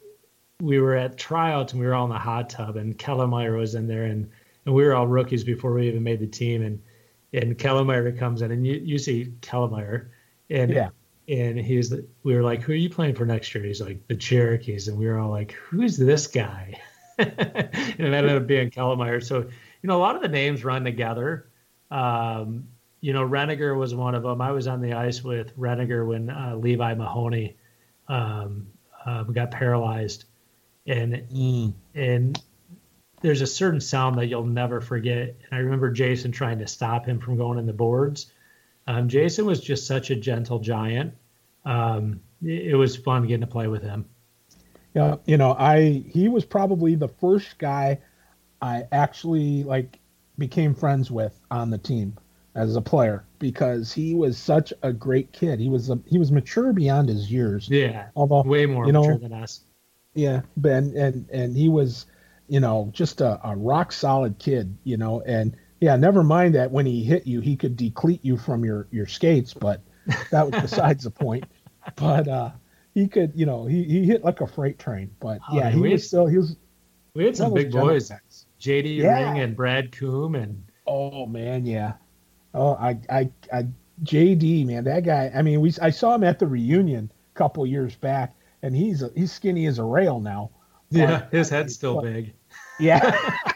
[0.61, 3.75] we were at tryouts and we were all in the hot tub, and Kellermeyer was
[3.75, 4.29] in there, and
[4.65, 6.81] and we were all rookies before we even made the team, and
[7.33, 10.09] and Kellermeyer comes in, and you you see Kellermeyer,
[10.49, 10.89] and yeah
[11.31, 11.93] and he's
[12.23, 14.97] we were like, "Who are you playing for next year?" He's like, "The Cherokees," and
[14.97, 16.79] we were all like, "Who's this guy?"
[17.17, 19.23] and it ended up being Kellermeyer.
[19.23, 21.49] So you know, a lot of the names run together.
[21.89, 22.67] Um,
[22.99, 24.41] you know, Reniger was one of them.
[24.41, 27.55] I was on the ice with Reniger when uh, Levi Mahoney
[28.07, 28.67] um,
[29.05, 30.25] uh, got paralyzed,
[30.87, 31.73] and mm.
[31.93, 32.41] and
[33.21, 35.35] there's a certain sound that you'll never forget.
[35.43, 38.31] And I remember Jason trying to stop him from going in the boards.
[38.87, 41.13] Um, Jason was just such a gentle giant,
[41.65, 44.05] um, it, it was fun getting to play with him.
[44.93, 47.99] Yeah, you know, I he was probably the first guy
[48.61, 49.99] I actually like
[50.37, 52.17] became friends with on the team
[52.55, 55.59] as a player because he was such a great kid.
[55.59, 57.69] He was a, he was mature beyond his years.
[57.69, 59.61] Yeah, although way more you know, mature than us.
[60.13, 62.05] Yeah, Ben and and he was,
[62.47, 64.77] you know, just a, a rock solid kid.
[64.83, 68.37] You know, and yeah, never mind that when he hit you, he could decleat you
[68.37, 69.81] from your your skates, but
[70.31, 71.45] that was besides the point.
[71.95, 72.51] But uh,
[72.93, 75.09] he could, you know, he, he hit like a freight train.
[75.19, 76.55] But oh, yeah, he was had, still he was.
[77.15, 78.11] We had some big boys,
[78.59, 79.31] JD yeah.
[79.31, 80.63] Ring and Brad Coombe and.
[80.85, 81.93] Oh man, yeah.
[82.53, 83.67] Oh, I, I, I,
[84.03, 85.31] JD, man, that guy.
[85.33, 89.01] I mean, we I saw him at the reunion a couple years back, and he's
[89.01, 90.51] a, he's skinny as a rail now.
[90.89, 92.33] Yeah, his head's still but, big.
[92.79, 93.17] Yeah.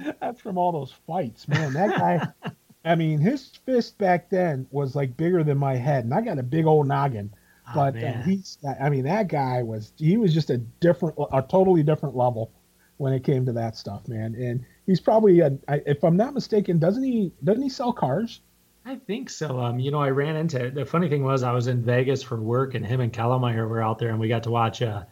[0.20, 1.72] That's from all those fights, man.
[1.72, 2.52] That guy,
[2.84, 6.38] I mean, his fist back then was like bigger than my head, and I got
[6.38, 7.32] a big old noggin.
[7.68, 11.42] Oh, but uh, he's, I mean, that guy was, he was just a different, a
[11.42, 12.50] totally different level
[12.96, 14.34] when it came to that stuff, man.
[14.34, 18.40] And he's probably, a, if I'm not mistaken, doesn't he, doesn't he sell cars?
[18.84, 19.60] I think so.
[19.60, 22.40] Um, you know, I ran into the funny thing was I was in Vegas for
[22.40, 25.04] work, and him and Kellermeyer were out there, and we got to watch uh,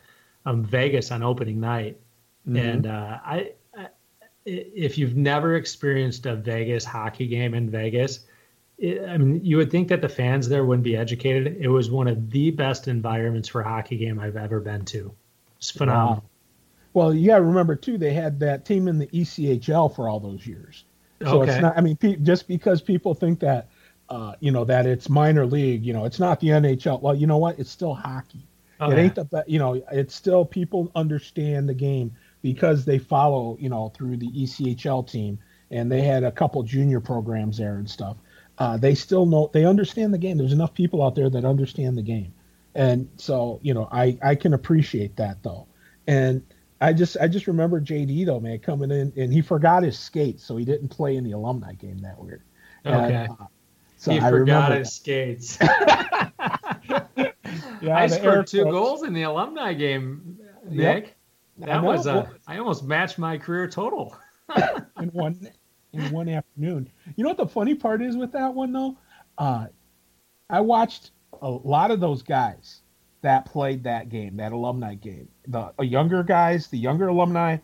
[0.45, 2.01] um, Vegas on opening night.
[2.47, 2.57] Mm-hmm.
[2.57, 3.53] And uh, I
[4.47, 8.21] if you've never experienced a Vegas hockey game in Vegas,
[8.79, 11.59] it, I mean, you would think that the fans there wouldn't be educated.
[11.61, 15.15] It was one of the best environments for a hockey game I've ever been to.
[15.59, 16.15] It's phenomenal.
[16.15, 16.23] Wow.
[16.93, 20.19] Well, you got to remember too, they had that team in the ECHL for all
[20.19, 20.85] those years.
[21.23, 21.53] So okay.
[21.53, 21.77] it's not.
[21.77, 23.69] I mean, pe- just because people think that
[24.11, 25.85] uh, you know, that it's minor league.
[25.85, 27.01] You know, it's not the NHL.
[27.01, 27.59] Well, you know what?
[27.59, 28.47] It's still hockey.
[28.81, 29.81] Oh, it ain't the you know.
[29.93, 35.39] It's still people understand the game because they follow you know through the ECHL team
[35.71, 38.17] and they had a couple junior programs there and stuff.
[38.59, 40.39] Uh, they still know they understand the game.
[40.39, 42.33] There's enough people out there that understand the game,
[42.75, 45.67] and so you know I I can appreciate that though.
[46.07, 46.43] And
[46.81, 50.45] I just I just remember JD though man coming in and he forgot his skates
[50.45, 52.43] so he didn't play in the alumni game that weird.
[52.87, 53.15] Okay.
[53.15, 53.47] And, uh,
[53.97, 54.95] so he I forgot his that.
[54.95, 55.59] skates.
[57.83, 58.75] yeah, I scored two quotes.
[58.75, 61.17] goals in the alumni game, Nick.
[61.59, 61.69] Yep.
[61.69, 62.31] That was a.
[62.47, 64.17] I almost matched my career total.
[65.01, 65.51] in one
[65.93, 66.89] in one afternoon.
[67.17, 68.97] You know what the funny part is with that one though?
[69.37, 69.67] Uh,
[70.49, 71.11] I watched
[71.43, 72.81] a lot of those guys
[73.23, 75.29] that played that game, that alumni game.
[75.51, 77.59] The uh, younger guys, the younger alumni,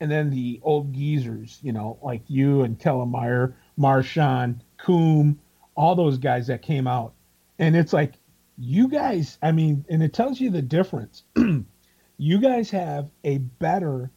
[0.00, 1.58] and then the old geezers.
[1.62, 5.38] You know, like you and Kellemeyer, Marshawn, Coombe,
[5.76, 7.14] all those guys that came out.
[7.58, 8.14] And it's like,
[8.58, 11.24] you guys, I mean, and it tells you the difference.
[12.18, 14.10] you guys have a better,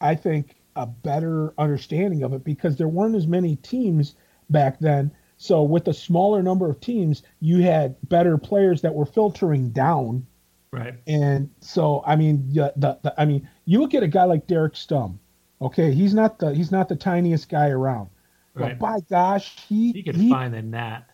[0.00, 4.14] I think, a better understanding of it because there weren't as many teams
[4.50, 5.10] back then.
[5.36, 10.26] So with a smaller number of teams, you had better players that were filtering down.
[10.70, 10.94] Right.
[11.06, 14.74] And so I mean, the, the, I mean, you look at a guy like Derek
[14.74, 15.18] Stum.
[15.60, 18.10] Okay, he's not the he's not the tiniest guy around.
[18.54, 18.78] Right.
[18.78, 21.04] But by gosh, he he could he, find the net.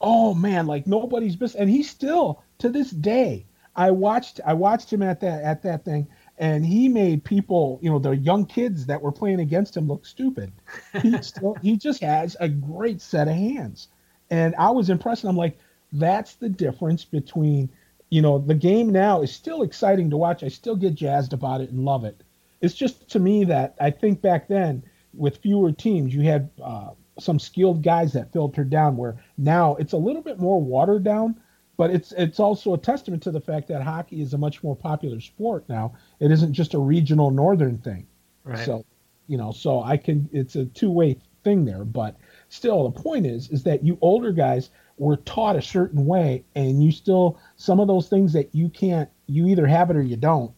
[0.00, 3.46] Oh man, like nobody's missed, and he still to this day.
[3.74, 7.90] I watched I watched him at that at that thing, and he made people, you
[7.90, 10.52] know, the young kids that were playing against him look stupid.
[11.00, 13.88] He still he just has a great set of hands,
[14.30, 15.24] and I was impressed.
[15.24, 15.58] And I'm like,
[15.92, 17.70] that's the difference between,
[18.12, 20.42] you know, the game now is still exciting to watch.
[20.42, 22.22] I still get jazzed about it and love it.
[22.60, 24.82] It's just to me that I think back then
[25.14, 28.98] with fewer teams, you had uh, some skilled guys that filtered down.
[28.98, 31.40] Where now it's a little bit more watered down,
[31.78, 34.76] but it's it's also a testament to the fact that hockey is a much more
[34.76, 35.94] popular sport now.
[36.20, 38.06] It isn't just a regional northern thing.
[38.44, 38.58] Right.
[38.58, 38.84] So,
[39.26, 41.86] you know, so I can it's a two way thing there.
[41.86, 42.18] But
[42.50, 44.68] still, the point is is that you older guys
[45.02, 49.08] were taught a certain way, and you still some of those things that you can't
[49.26, 50.52] you either have it or you don't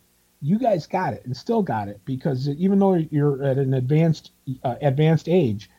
[0.44, 4.32] you guys got it and still got it because even though you're at an advanced
[4.62, 5.70] uh, advanced age,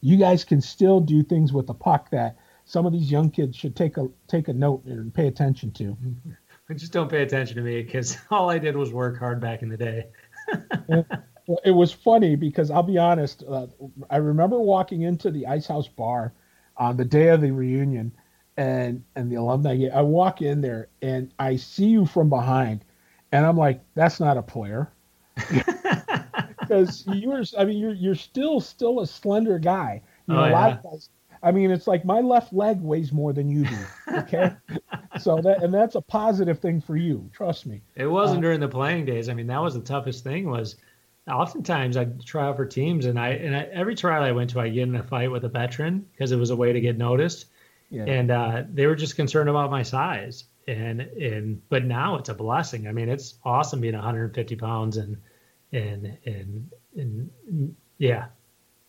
[0.00, 3.56] you guys can still do things with the puck that some of these young kids
[3.56, 5.96] should take a take a note and pay attention to.
[6.70, 9.62] I just don't pay attention to me because all I did was work hard back
[9.62, 10.06] in the day.
[10.88, 13.42] well, it was funny because I'll be honest.
[13.48, 13.66] Uh,
[14.08, 16.32] I remember walking into the Ice House bar
[16.76, 18.12] on the day of the reunion
[18.56, 19.88] and and the alumni.
[19.92, 22.84] I walk in there and I see you from behind
[23.32, 24.92] and I'm like, that's not a player.
[26.60, 30.00] Because you're, I mean, you're you're still still a slender guy.
[30.28, 31.10] You know, oh, of guys.
[31.42, 33.76] I mean, it's like my left leg weighs more than you do.
[34.18, 34.52] Okay,
[35.20, 37.28] so that and that's a positive thing for you.
[37.32, 37.82] Trust me.
[37.96, 39.28] It wasn't uh, during the playing days.
[39.28, 40.48] I mean, that was the toughest thing.
[40.48, 40.76] Was
[41.28, 44.60] oftentimes I'd try out for teams, and I and I, every trial I went to,
[44.60, 46.98] I get in a fight with a veteran because it was a way to get
[46.98, 47.46] noticed.
[47.90, 48.04] Yeah.
[48.04, 52.34] And uh, they were just concerned about my size and and but now it's a
[52.34, 52.86] blessing.
[52.86, 55.16] I mean, it's awesome being 150 pounds and
[55.72, 58.26] and and and yeah,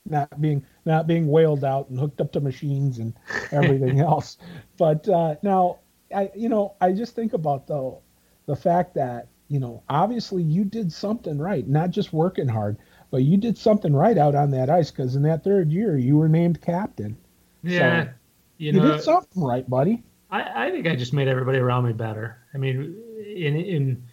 [0.06, 3.14] not being not being whaled out and hooked up to machines and
[3.52, 4.38] everything else.
[4.78, 5.80] But uh, now,
[6.14, 8.02] I you know I just think about though
[8.46, 12.78] the fact that you know obviously you did something right, not just working hard,
[13.12, 16.18] but you did something right out on that ice because in that third year you
[16.18, 17.16] were named captain.
[17.62, 18.10] Yeah, so
[18.58, 20.02] you, know, you did something right, buddy.
[20.32, 22.40] I, I think I just made everybody around me better.
[22.56, 24.04] I mean, in in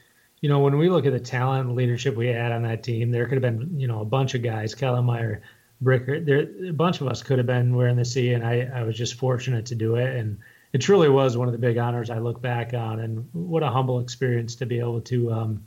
[0.42, 3.10] you know when we look at the talent and leadership we had on that team,
[3.10, 5.40] there could have been you know a bunch of guys, Kellemeyer,
[5.82, 8.82] Bricker, there a bunch of us could have been wearing the C, and I I
[8.82, 10.36] was just fortunate to do it, and
[10.72, 13.68] it truly was one of the big honors I look back on, and what a
[13.68, 15.66] humble experience to be able to um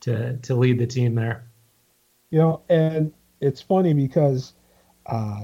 [0.00, 1.44] to to lead the team there.
[2.30, 4.54] You know, and it's funny because
[5.06, 5.42] uh,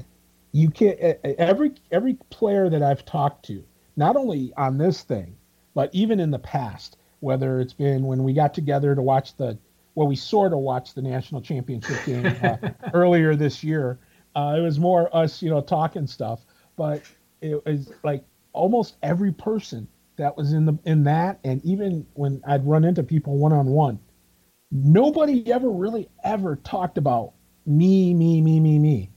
[0.53, 3.65] you can't every every player that I've talked to
[3.97, 5.37] not only on this thing,
[5.75, 9.59] but even in the past, whether it's been when we got together to watch the,
[9.95, 12.57] well, we sort of watched the national championship game uh,
[12.95, 13.99] earlier this year.
[14.35, 16.45] Uh, it was more us, you know, talking stuff,
[16.77, 17.03] but
[17.41, 18.23] it was like
[18.57, 23.05] almost every person that was in the in that, and even when I'd run into
[23.05, 24.01] people one on one,
[24.73, 27.35] nobody ever really ever talked about
[27.67, 29.11] me, me, me, me, me.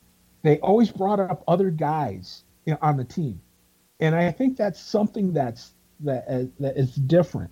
[0.44, 2.44] They always brought up other guys
[2.82, 3.42] on the team
[4.02, 7.52] and I think that's something that's that uh, that is different.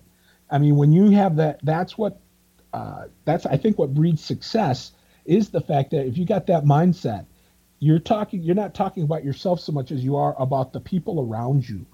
[0.50, 2.20] I mean, when you have that, that's what
[2.74, 4.92] uh, that's I think what breeds success
[5.26, 7.26] is the fact that if you got that mindset,
[7.80, 11.20] you're talking you're not talking about yourself so much as you are about the people
[11.20, 11.86] around you.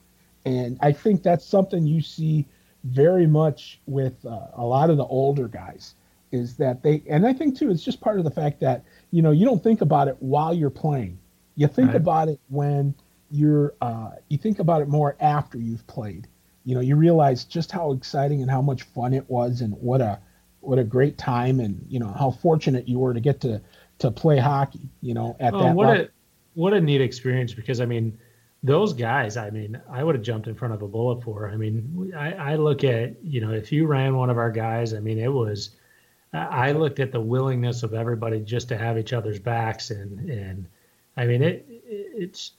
[0.45, 2.47] And i think that's something you see
[2.85, 5.95] very much with uh, a lot of the older guys
[6.33, 9.23] is that they and i think too it's just part of the fact that you
[9.23, 11.19] know you don't think about it while you're playing.
[11.55, 11.97] You think right.
[11.97, 12.95] about it when
[13.31, 16.27] you're uh, you think about it more after you've played.
[16.65, 20.01] You know you realize just how exciting and how much fun it was and what
[20.01, 20.19] a
[20.61, 23.61] what a great time and you know how fortunate you were to get to
[23.99, 26.05] to play hockey you know at oh, that what level.
[26.05, 26.09] a
[26.55, 28.19] what a neat experience because i mean
[28.63, 31.57] those guys i mean i would have jumped in front of a bullet for i
[31.57, 35.01] mean I, I look at you know if you ran one of our guys i
[35.01, 35.71] mean it was
[36.33, 40.67] i looked at the willingness of everybody just to have each other's backs and and
[41.17, 42.53] i mean it it's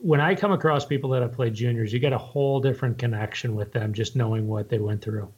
[0.00, 3.54] when I come across people that have played juniors, you get a whole different connection
[3.54, 5.32] with them just knowing what they went through.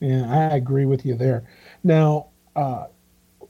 [0.00, 1.44] Yeah, I agree with you there.
[1.84, 2.86] Now, uh,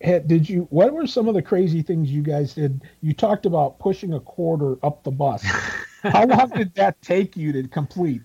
[0.01, 0.67] did you?
[0.71, 2.83] What were some of the crazy things you guys did?
[3.03, 5.43] You talked about pushing a quarter up the bus.
[6.03, 8.23] How long did that take you to complete?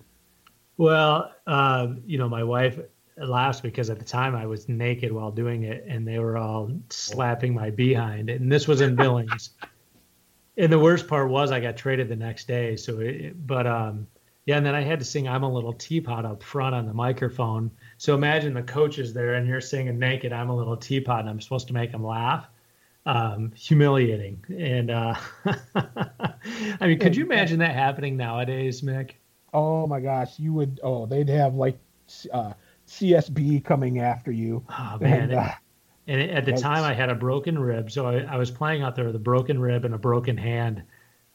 [0.78, 2.78] Well, uh, you know, my wife
[3.16, 6.70] laughs because at the time I was naked while doing it, and they were all
[6.90, 8.30] slapping my behind.
[8.30, 9.50] And this was in Billings.
[10.56, 12.76] and the worst part was I got traded the next day.
[12.76, 14.06] So, it, but um,
[14.46, 16.94] yeah, and then I had to sing "I'm a Little Teapot" up front on the
[16.94, 17.70] microphone.
[17.98, 21.28] So imagine the coach is there and you're singing naked "I'm a Little Teapot" and
[21.28, 22.46] I'm supposed to make them laugh.
[23.06, 24.44] Um, humiliating.
[24.58, 25.14] And uh,
[25.76, 29.12] I mean, could you imagine that happening nowadays, Mick?
[29.54, 30.80] Oh my gosh, you would.
[30.82, 31.78] Oh, they'd have like
[32.32, 32.52] uh,
[32.88, 34.64] CSB coming after you.
[34.68, 35.22] Oh man.
[35.22, 35.50] And, uh,
[36.08, 38.94] and at the time, I had a broken rib, so I, I, was playing out
[38.94, 40.84] there with a broken rib and a broken hand,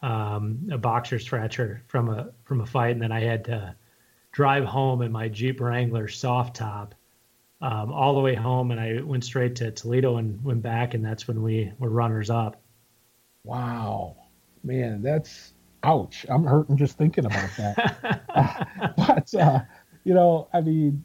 [0.00, 3.74] um, a boxer's fracture from a from a fight, and then I had to
[4.32, 6.94] drive home in my Jeep Wrangler soft top
[7.60, 11.04] um, all the way home, and I went straight to Toledo and went back, and
[11.04, 12.60] that's when we were runners up.
[13.44, 14.16] Wow,
[14.64, 15.52] man, that's
[15.84, 16.26] ouch!
[16.28, 18.22] I'm hurting just thinking about that.
[18.34, 19.60] uh, but uh,
[20.04, 21.04] you know, I mean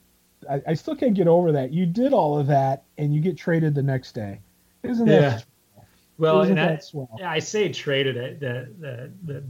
[0.49, 1.71] I, I, still can't get over that.
[1.71, 4.39] You did all of that and you get traded the next day.
[4.84, 5.19] Isn't yeah.
[5.19, 5.45] that
[6.17, 6.41] well?
[6.41, 7.09] Isn't that I, swell?
[7.23, 8.39] I say traded it.
[8.39, 9.41] The, the the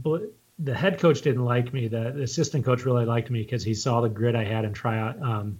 [0.58, 1.88] the head coach didn't like me.
[1.88, 4.72] The, the assistant coach really liked me because he saw the grit I had in
[4.72, 5.58] tryout um,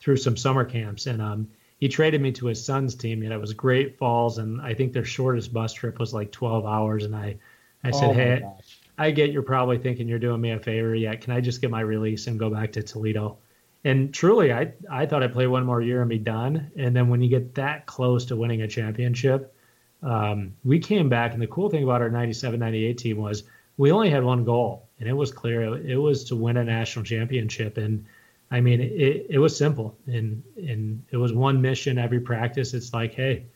[0.00, 1.48] through some summer camps, and um,
[1.78, 3.22] he traded me to his son's team.
[3.22, 6.66] And it was Great Falls, and I think their shortest bus trip was like 12
[6.66, 7.04] hours.
[7.04, 7.36] And I
[7.84, 8.40] I said, oh hey.
[8.40, 8.76] Gosh.
[8.98, 10.94] I get you're probably thinking you're doing me a favor.
[10.94, 13.38] Yeah, can I just get my release and go back to Toledo?
[13.84, 16.70] and truly, I I thought I'd play one more year and be done.
[16.76, 19.54] And then when you get that close to winning a championship,
[20.02, 21.32] um, we came back.
[21.32, 23.44] And the cool thing about our 97 98 team was
[23.80, 27.02] we only had one goal, and it was clear it was to win a national
[27.02, 27.78] championship.
[27.78, 28.04] And
[28.50, 32.74] I mean, it, it was simple, and and it was one mission every practice.
[32.74, 33.46] It's like, hey,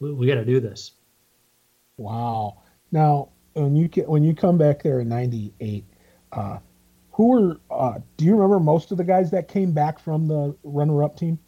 [0.00, 0.92] we, we got to do this.
[1.98, 2.62] Wow.
[2.92, 5.84] Now, when you get, when you come back there in '98,
[6.32, 6.60] uh,
[7.12, 10.56] who were uh, do you remember most of the guys that came back from the
[10.64, 11.38] runner-up team?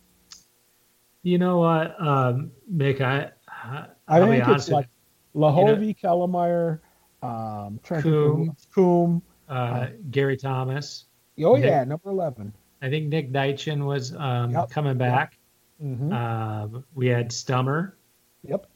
[1.23, 4.89] You know what, um, Mick, I I, I think it's like
[5.35, 6.81] Luhovy, you know, Kellemeyer,
[7.27, 11.07] um, Coombe, Coombe uh, uh, Gary Thomas.
[11.43, 12.53] Oh Nick, yeah, number eleven.
[12.83, 15.39] I think Nick Deitchen was um, yep, coming back.
[15.81, 15.91] Yep.
[15.91, 16.13] Mm-hmm.
[16.13, 17.97] Uh, we had Stummer.
[18.45, 18.67] Yep.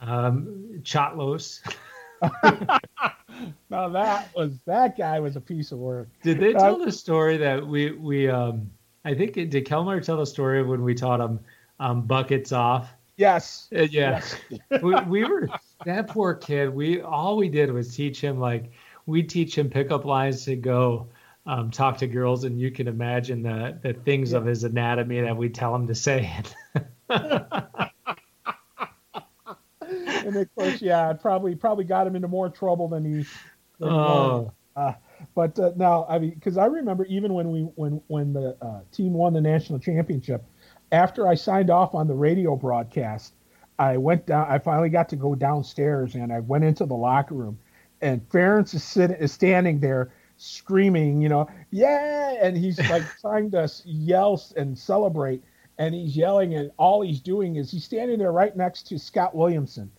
[0.00, 1.60] Um, Chotlos.
[3.70, 6.08] now that was that guy was a piece of work.
[6.22, 8.70] Did they tell uh, the story that we we um
[9.04, 11.40] I think did Kelmer tell the story when we taught him
[11.78, 12.92] um buckets off?
[13.18, 13.68] Yes.
[13.76, 14.22] Uh, yeah.
[14.48, 14.62] Yes.
[14.82, 15.48] we, we were
[15.84, 16.72] that poor kid.
[16.72, 18.70] We all we did was teach him like
[19.06, 21.08] we teach him pickup lines to go
[21.44, 24.38] um, talk to girls, and you can imagine the the things yeah.
[24.38, 26.32] of his anatomy that we tell him to say.
[27.10, 27.56] and
[30.36, 33.26] of course, yeah, it probably probably got him into more trouble than he.
[33.80, 34.52] Than oh.
[34.76, 34.92] Uh,
[35.34, 38.82] but uh, now, I mean, because I remember even when we when when the uh,
[38.92, 40.44] team won the national championship,
[40.92, 43.34] after I signed off on the radio broadcast,
[43.78, 44.46] I went down.
[44.48, 47.58] I finally got to go downstairs, and I went into the locker room,
[48.00, 53.50] and Ference is sitting, is standing there screaming, you know, yeah, and he's like trying
[53.52, 55.42] to yell and celebrate,
[55.78, 59.34] and he's yelling, and all he's doing is he's standing there right next to Scott
[59.34, 59.90] Williamson,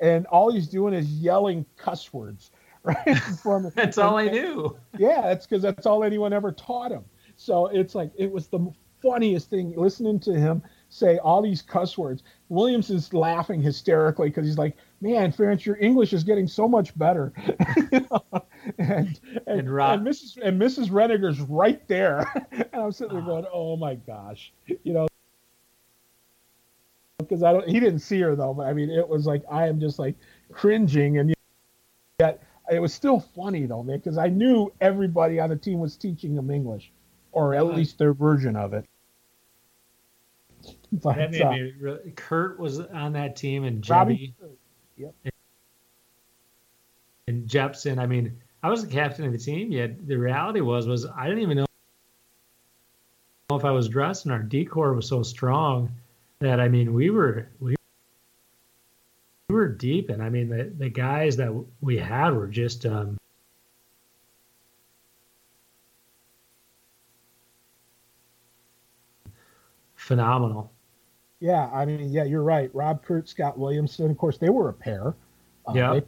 [0.00, 2.50] and all he's doing is yelling cuss words.
[2.84, 3.18] Right?
[3.42, 4.74] From, that's all I knew.
[4.96, 7.04] Yeah, that's because that's all anyone ever taught him.
[7.36, 8.72] So it's like it was the
[9.02, 12.22] funniest thing listening to him say all these cuss words.
[12.48, 16.96] Williams is laughing hysterically because he's like, "Man, Ference, your English is getting so much
[16.98, 17.32] better."
[17.92, 18.08] and,
[18.78, 20.38] and, and, and, Mrs.
[20.42, 20.90] and Mrs.
[20.90, 23.26] Reniger's right there, and I'm sitting there ah.
[23.26, 25.08] going, "Oh my gosh," you know
[27.18, 27.68] because I don't.
[27.68, 30.14] He didn't see her though, but I mean, it was like I am just like
[30.52, 31.34] cringing, and
[32.18, 35.96] yet it was still funny though, man, because I knew everybody on the team was
[35.96, 36.92] teaching them English,
[37.38, 38.84] or at least their version of it.
[40.90, 44.32] But, that made uh, me really, Kurt was on that team, and Jebby,
[44.96, 45.14] yep.
[45.22, 45.32] and,
[47.28, 48.00] and Jepson.
[48.00, 49.70] I mean, I was the captain of the team.
[49.70, 51.66] Yet the reality was, was I didn't even know
[53.52, 55.92] if I was dressed, and our decor was so strong
[56.40, 57.76] that I mean, we were we
[59.48, 62.84] we were deep, and I mean, the the guys that we had were just.
[62.84, 63.17] um
[70.08, 70.72] phenomenal.
[71.38, 72.70] Yeah, I mean, yeah, you're right.
[72.74, 75.14] Rob Kurt, Scott Williamson, of course, they were a pair.
[75.66, 76.00] Uh, yeah.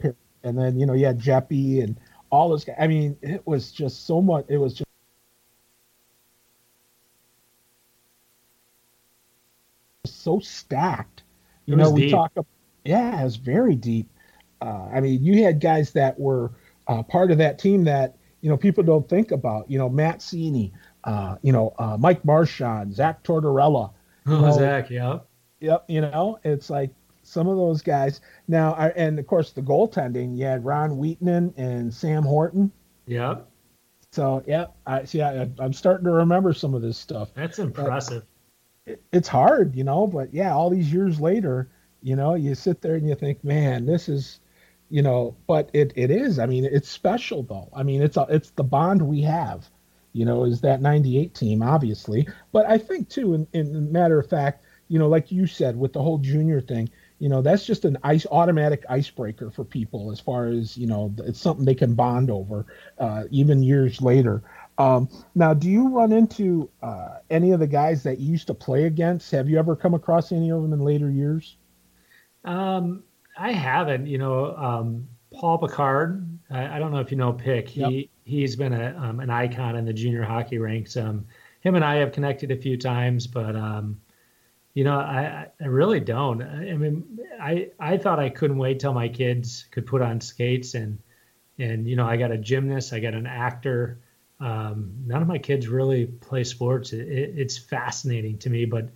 [0.43, 1.95] And then you know, you had Jeppy and
[2.31, 2.75] all those guys.
[2.79, 4.45] I mean, it was just so much.
[4.49, 4.85] It was just.
[10.05, 11.23] So stacked,
[11.67, 11.91] you know.
[11.91, 12.11] We deep.
[12.11, 12.33] talk,
[12.83, 14.09] yeah, it was very deep.
[14.61, 16.51] Uh, I mean, you had guys that were
[16.87, 19.69] uh, part of that team that you know people don't think about.
[19.69, 20.71] You know, Matt Sini,
[21.03, 23.91] uh, you know, uh, Mike Marchand, Zach Tortorella.
[24.27, 25.19] Oh, know, Zach, yeah.
[25.59, 26.91] Yep, you know, it's like
[27.23, 28.21] some of those guys.
[28.47, 32.71] Now, I, and of course, the goaltending, you had Ron Wheatman and Sam Horton.
[33.07, 33.47] Yep.
[34.11, 35.21] So, yeah, I see.
[35.21, 37.29] I, am starting to remember some of this stuff.
[37.33, 38.23] That's impressive.
[38.85, 41.69] It, it's hard, you know, but yeah, all these years later,
[42.01, 44.39] you know, you sit there and you think, man, this is,
[44.89, 46.39] you know, but it, it is.
[46.39, 47.69] I mean, it's special though.
[47.73, 49.69] I mean, it's a, it's the bond we have,
[50.13, 52.27] you know, is that 98 team, obviously.
[52.51, 55.93] But I think too, in, in matter of fact, you know, like you said with
[55.93, 56.89] the whole junior thing,
[57.19, 61.13] you know, that's just an ice automatic icebreaker for people as far as you know,
[61.19, 62.65] it's something they can bond over
[62.97, 64.43] uh, even years later.
[64.77, 68.53] Um, now, do you run into uh, any of the guys that you used to
[68.53, 69.31] play against?
[69.31, 71.57] Have you ever come across any of them in later years?
[72.43, 73.03] Um,
[73.37, 74.07] I haven't.
[74.07, 76.27] You know, um, Paul Picard.
[76.49, 77.69] I, I, don't know if you know Pick.
[77.69, 78.09] He yep.
[78.23, 80.97] He's been a, um, an icon in the junior hockey ranks.
[80.97, 81.25] Um,
[81.61, 83.99] him and I have connected a few times, but um,
[84.73, 86.41] you know, I, I really don't.
[86.41, 90.73] I mean, I I thought I couldn't wait till my kids could put on skates
[90.73, 90.99] and
[91.59, 93.99] and you know, I got a gymnast, I got an actor.
[94.39, 96.93] Um, none of my kids really play sports.
[96.93, 98.89] It, it, it's fascinating to me, but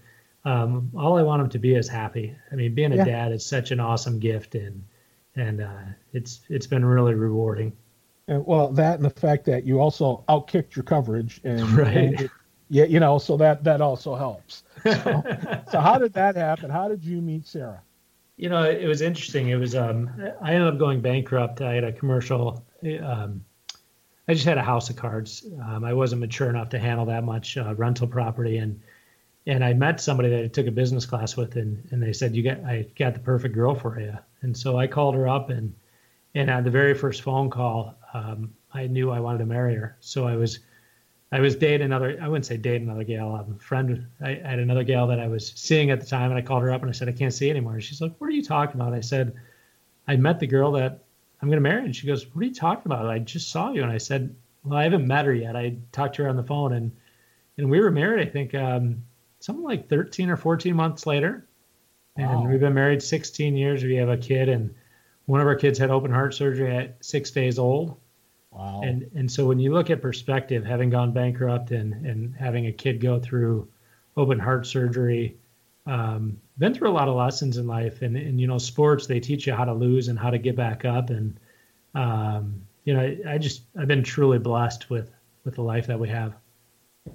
[0.43, 2.35] um, all I want them to be is happy.
[2.51, 3.05] I mean, being a yeah.
[3.05, 4.83] dad is such an awesome gift, and
[5.35, 7.73] and uh, it's it's been really rewarding.
[8.27, 12.21] And, well, that and the fact that you also outkicked your coverage, and, right.
[12.21, 12.31] it,
[12.69, 14.63] yeah, you know, so that that also helps.
[14.83, 15.23] So,
[15.71, 16.69] so how did that happen?
[16.69, 17.81] How did you meet Sarah?
[18.37, 19.49] You know, it was interesting.
[19.49, 20.09] It was um,
[20.41, 21.61] I ended up going bankrupt.
[21.61, 22.65] I had a commercial.
[23.01, 23.45] Um,
[24.27, 25.45] I just had a house of cards.
[25.63, 28.81] Um, I wasn't mature enough to handle that much uh, rental property, and
[29.47, 32.35] and I met somebody that I took a business class with, and and they said
[32.35, 34.17] you got I got the perfect girl for you.
[34.41, 35.73] And so I called her up, and
[36.33, 39.97] and at the very first phone call, um, I knew I wanted to marry her.
[39.99, 40.59] So I was
[41.31, 42.17] I was dating another.
[42.21, 43.35] I wouldn't say dating another gal.
[43.35, 44.07] I'm a friend.
[44.21, 46.63] I, I had another gal that I was seeing at the time, and I called
[46.63, 47.79] her up and I said I can't see anymore.
[47.81, 49.35] She's like, "What are you talking about?" I said,
[50.07, 51.03] "I met the girl that
[51.41, 53.71] I'm going to marry." And she goes, "What are you talking about?" I just saw
[53.71, 55.57] you, and I said, "Well, I haven't met her yet.
[55.57, 56.91] I talked to her on the phone, and
[57.57, 58.25] and we were married.
[58.25, 59.03] I think um,
[59.39, 61.45] something like 13 or 14 months later,
[62.15, 62.47] and wow.
[62.47, 63.83] we've been married 16 years.
[63.83, 64.73] We have a kid, and
[65.25, 67.97] one of our kids had open heart surgery at six days old."
[68.55, 68.81] Wow.
[68.83, 72.71] And and so when you look at perspective, having gone bankrupt and and having a
[72.71, 73.67] kid go through
[74.15, 75.37] open heart surgery,
[75.85, 78.01] um, been through a lot of lessons in life.
[78.01, 80.55] And and you know, sports they teach you how to lose and how to get
[80.55, 81.09] back up.
[81.09, 81.37] And
[81.95, 85.11] um, you know, I, I just I've been truly blessed with
[85.43, 86.33] with the life that we have.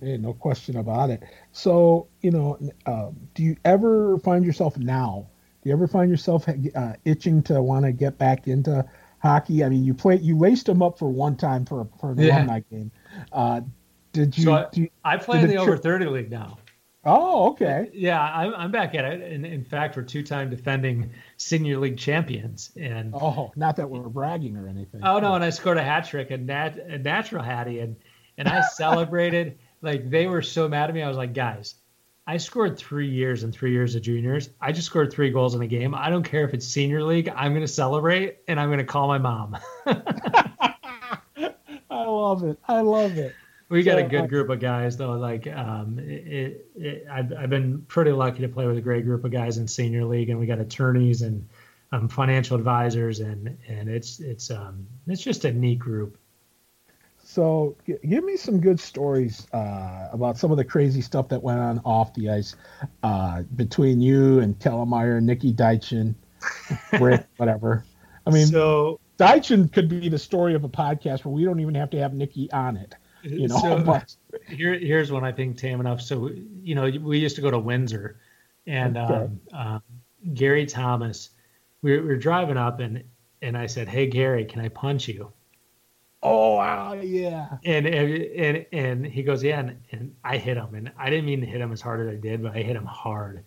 [0.00, 1.22] Hey, no question about it.
[1.52, 5.26] So, you know, uh, do you ever find yourself now?
[5.62, 8.84] Do you ever find yourself uh, itching to want to get back into
[9.20, 9.64] hockey.
[9.64, 12.18] I mean, you play you laced them up for one time for a, for an
[12.18, 12.38] yeah.
[12.38, 12.90] alumni game.
[13.32, 13.60] Uh,
[14.12, 14.44] did you?
[14.44, 16.58] So I, you, I play in the over thirty league now.
[17.02, 17.88] Oh, okay.
[17.94, 19.32] Yeah, I'm, I'm back at it.
[19.32, 22.72] In, in fact, we're two-time defending senior league champions.
[22.78, 25.00] And oh, not that we're bragging or anything.
[25.02, 27.96] Oh no, and I scored a hat trick, and nat, a natural hattie, and
[28.36, 31.02] and I celebrated like they were so mad at me.
[31.02, 31.76] I was like, guys,
[32.26, 34.50] I scored three years and three years of juniors.
[34.60, 35.94] I just scored three goals in a game.
[35.94, 37.28] I don't care if it's senior league.
[37.34, 39.56] I'm going to celebrate and I'm going to call my mom.
[39.86, 40.74] I
[41.90, 42.58] love it.
[42.68, 43.34] I love it.
[43.68, 45.12] We got so, a good group of guys though.
[45.12, 49.24] Like, um, it, it, I've, I've been pretty lucky to play with a great group
[49.24, 51.48] of guys in senior league, and we got attorneys and
[51.92, 56.18] um, financial advisors, and and it's it's um it's just a neat group.
[57.30, 61.40] So, g- give me some good stories uh, about some of the crazy stuff that
[61.42, 62.56] went on off the ice
[63.04, 66.16] uh, between you and Kellermeyer, Nikki Deitchen,
[66.96, 67.84] Brick, whatever.
[68.26, 71.74] I mean, so Deitchen could be the story of a podcast where we don't even
[71.76, 72.96] have to have Nikki on it.
[73.22, 74.16] You know, So, but
[74.48, 76.00] here, here's one I think tame enough.
[76.00, 76.30] So,
[76.62, 78.20] you know, we used to go to Windsor,
[78.66, 78.98] and Okay.
[78.98, 79.82] um, um,
[80.34, 81.30] Gary Thomas,
[81.82, 83.04] we were, we were driving up, and
[83.40, 85.32] and I said, "Hey, Gary, can I punch you?"
[86.22, 87.58] Oh wow, yeah.
[87.64, 91.40] And and and, he goes, "Yeah," and, and I hit him, and I didn't mean
[91.40, 93.44] to hit him as hard as I did, but I hit him hard.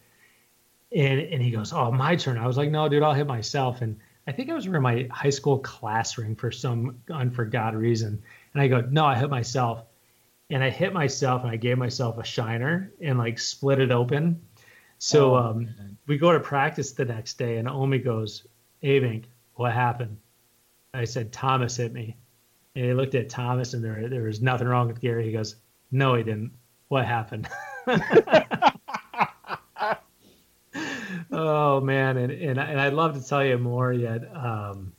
[0.96, 3.82] And and he goes, "Oh, my turn." I was like, "No, dude, I'll hit myself."
[3.82, 8.22] And I think I was wearing my high school class ring for some unforgot reason.
[8.54, 9.86] And I go, "No, I hit myself."
[10.50, 14.42] And I hit myself, and I gave myself a shiner and like split it open.
[15.00, 15.70] So Oh, um,
[16.08, 18.46] we go to practice the next day, and Omi goes,
[18.84, 20.18] Avink, what happened?
[20.94, 22.16] I said, Thomas hit me.
[22.76, 25.26] And he looked at Thomas, and there, there was nothing wrong with Gary.
[25.26, 25.56] He goes,
[25.92, 26.52] No, he didn't.
[26.88, 27.48] What happened?
[31.32, 32.18] oh, man.
[32.18, 34.24] And, and, and I'd love to tell you more yet.
[34.36, 34.94] Um,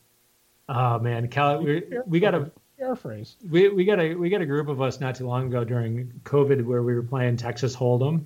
[0.69, 1.29] oh, man.
[1.29, 2.51] Cal, we, we got a.
[2.79, 3.37] paraphrase.
[3.51, 6.13] We, we got a we got a group of us not too long ago during
[6.25, 8.25] COVID where we were playing Texas Hold'em,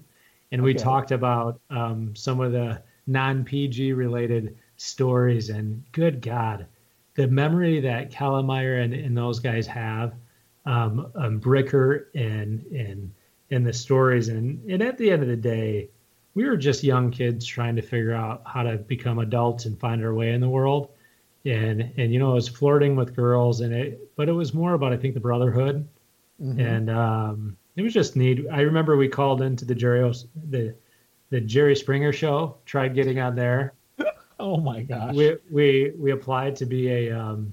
[0.53, 0.83] and we Okay.
[0.83, 5.49] talked about um, some of the non PG related stories.
[5.51, 6.67] And good God,
[7.19, 10.15] the memory that Calamire and, and those guys have,
[10.67, 13.13] um, um, Bricker and and
[13.51, 14.29] and the stories.
[14.29, 15.91] And and at the end of the day,
[16.35, 20.05] we were just young kids trying to figure out how to become adults and find
[20.05, 20.91] our way in the world
[21.45, 24.75] and and you know, I was flirting with girls, and it, but it was more
[24.75, 25.87] about I think the brotherhood,
[26.43, 26.61] Mhm.
[26.61, 28.45] and um, it was just neat.
[28.51, 30.13] I remember we called into the Jerry
[30.51, 30.75] the
[31.31, 33.73] the Jerry Springer show, tried getting on there.
[34.39, 35.15] Oh my gosh.
[35.15, 37.53] We we we applied to be a um,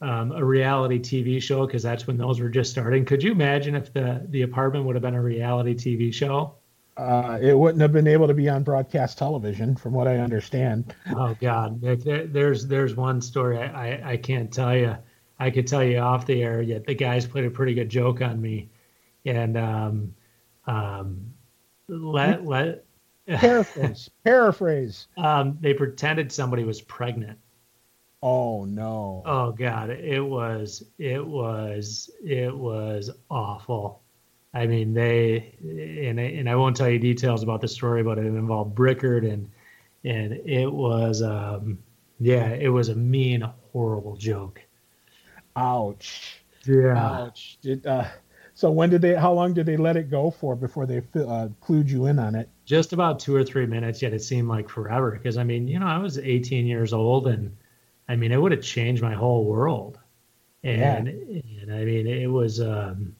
[0.00, 3.04] um, a reality TV show because that's when those were just starting.
[3.04, 6.54] Could you imagine if the the apartment would have been a reality TV show?
[6.96, 10.94] Uh, it wouldn't have been able to be on broadcast television, from what I understand.
[11.16, 14.96] Oh God, Nick, there, there's there's one story I, I I can't tell you.
[15.38, 16.60] I could tell you off the air.
[16.60, 18.68] Yet the guys played a pretty good joke on me,
[19.24, 20.14] and um,
[20.66, 21.32] um,
[21.88, 22.84] let let
[23.36, 24.10] Paraphrase.
[24.24, 25.06] paraphrase.
[25.16, 27.38] um, they pretended somebody was pregnant.
[28.22, 29.22] Oh no.
[29.24, 34.02] Oh God, it was it was it was awful.
[34.52, 38.18] I mean, they and I, and I won't tell you details about the story, but
[38.18, 39.50] it involved Brickard and
[40.04, 41.78] and it was um
[42.18, 44.60] yeah, it was a mean, horrible joke.
[45.56, 46.42] Ouch.
[46.66, 46.96] Yeah.
[46.96, 47.58] Ouch.
[47.86, 48.04] Uh,
[48.52, 49.14] so when did they?
[49.14, 52.34] How long did they let it go for before they uh, clued you in on
[52.34, 52.50] it?
[52.70, 55.10] Just about two or three minutes, yet it seemed like forever.
[55.10, 57.56] Because I mean, you know, I was 18 years old, and
[58.08, 59.98] I mean, it would have changed my whole world.
[60.62, 63.16] And and I mean, it was, um,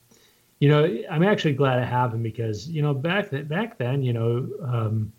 [0.61, 4.13] you know, I'm actually glad it happened because you know back th- back then, you
[4.13, 5.13] know, um,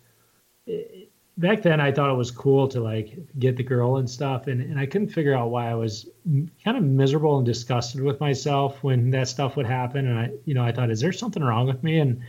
[0.66, 4.46] it- back then I thought it was cool to like get the girl and stuff,
[4.46, 8.00] and and I couldn't figure out why I was m- kind of miserable and disgusted
[8.00, 11.12] with myself when that stuff would happen, and I, you know, I thought, is there
[11.12, 11.98] something wrong with me?
[12.00, 12.22] And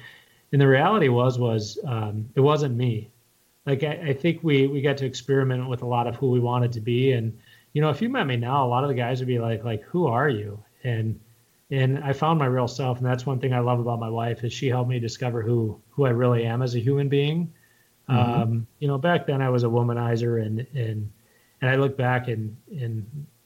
[0.53, 3.11] and the reality was was um, it wasn't me.
[3.65, 6.39] Like I, I think we we got to experiment with a lot of who we
[6.39, 7.11] wanted to be.
[7.13, 7.37] And
[7.73, 9.65] you know if you met me now a lot of the guys would be like
[9.65, 10.63] like who are you?
[10.85, 11.19] And
[11.71, 12.99] and i found my real self.
[12.99, 15.79] And that's one thing i love about my wife is she helped me discover who
[15.89, 17.51] who i really am as a human being.
[18.09, 18.15] Mhm.
[18.15, 21.09] um you know back then i was a womanizer and and
[21.61, 23.05] and i look back and and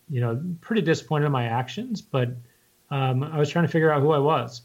[0.10, 2.02] you know pretty disappointed in my actions.
[2.02, 2.30] But
[2.90, 4.64] um i was trying to figure out who i was.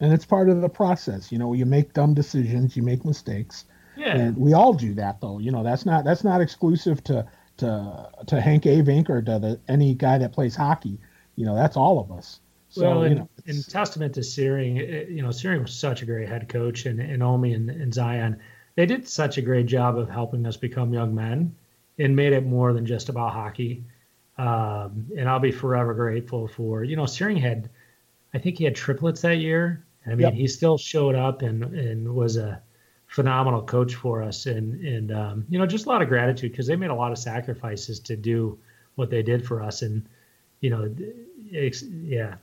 [0.00, 1.32] And it's part of the process.
[1.32, 3.64] You know, you make dumb decisions, you make mistakes,
[3.96, 5.20] yeah and we all do that.
[5.20, 7.26] Though, you know, that's not that's not exclusive to
[7.58, 10.98] to to Hank Avink or to the, any guy that plays hockey.
[11.36, 12.40] You know, that's all of us.
[12.70, 16.06] So well, you in, know, testament to Searing, eh, you know, Searing was such a
[16.06, 18.40] great head coach, and, and Omi and, and Zion,
[18.74, 21.54] they did such a great job of helping us become young men
[21.98, 23.84] and made it more than just about hockey.
[24.36, 27.70] Um, and I'll be forever grateful for, you know, Searing had,
[28.34, 29.84] I think he had triplets that year.
[30.06, 30.32] I mean, Yep.
[30.34, 32.62] he still showed up and, and was a
[33.06, 34.46] phenomenal coach for us.
[34.46, 37.12] And, and um, you know, just a lot of gratitude because they made a lot
[37.12, 38.58] of sacrifices to do
[38.94, 39.82] what they did for us.
[39.82, 40.08] And,
[40.60, 40.94] you know,
[41.50, 42.34] yeah,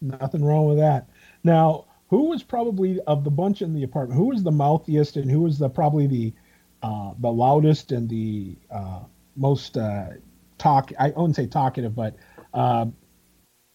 [0.00, 1.08] Nothing wrong with that.
[1.42, 4.18] Now, who was probably of the bunch in the apartment?
[4.18, 6.32] Who was the mouthiest, and who was the probably the
[6.82, 9.00] uh, the loudest and the uh,
[9.34, 10.10] most uh,
[10.56, 10.92] talk?
[10.98, 12.14] I wouldn't say talkative, but
[12.54, 12.86] uh,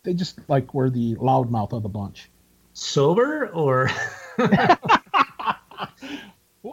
[0.04, 2.30] they just like were the loudmouth of the bunch.
[2.74, 3.89] Sober or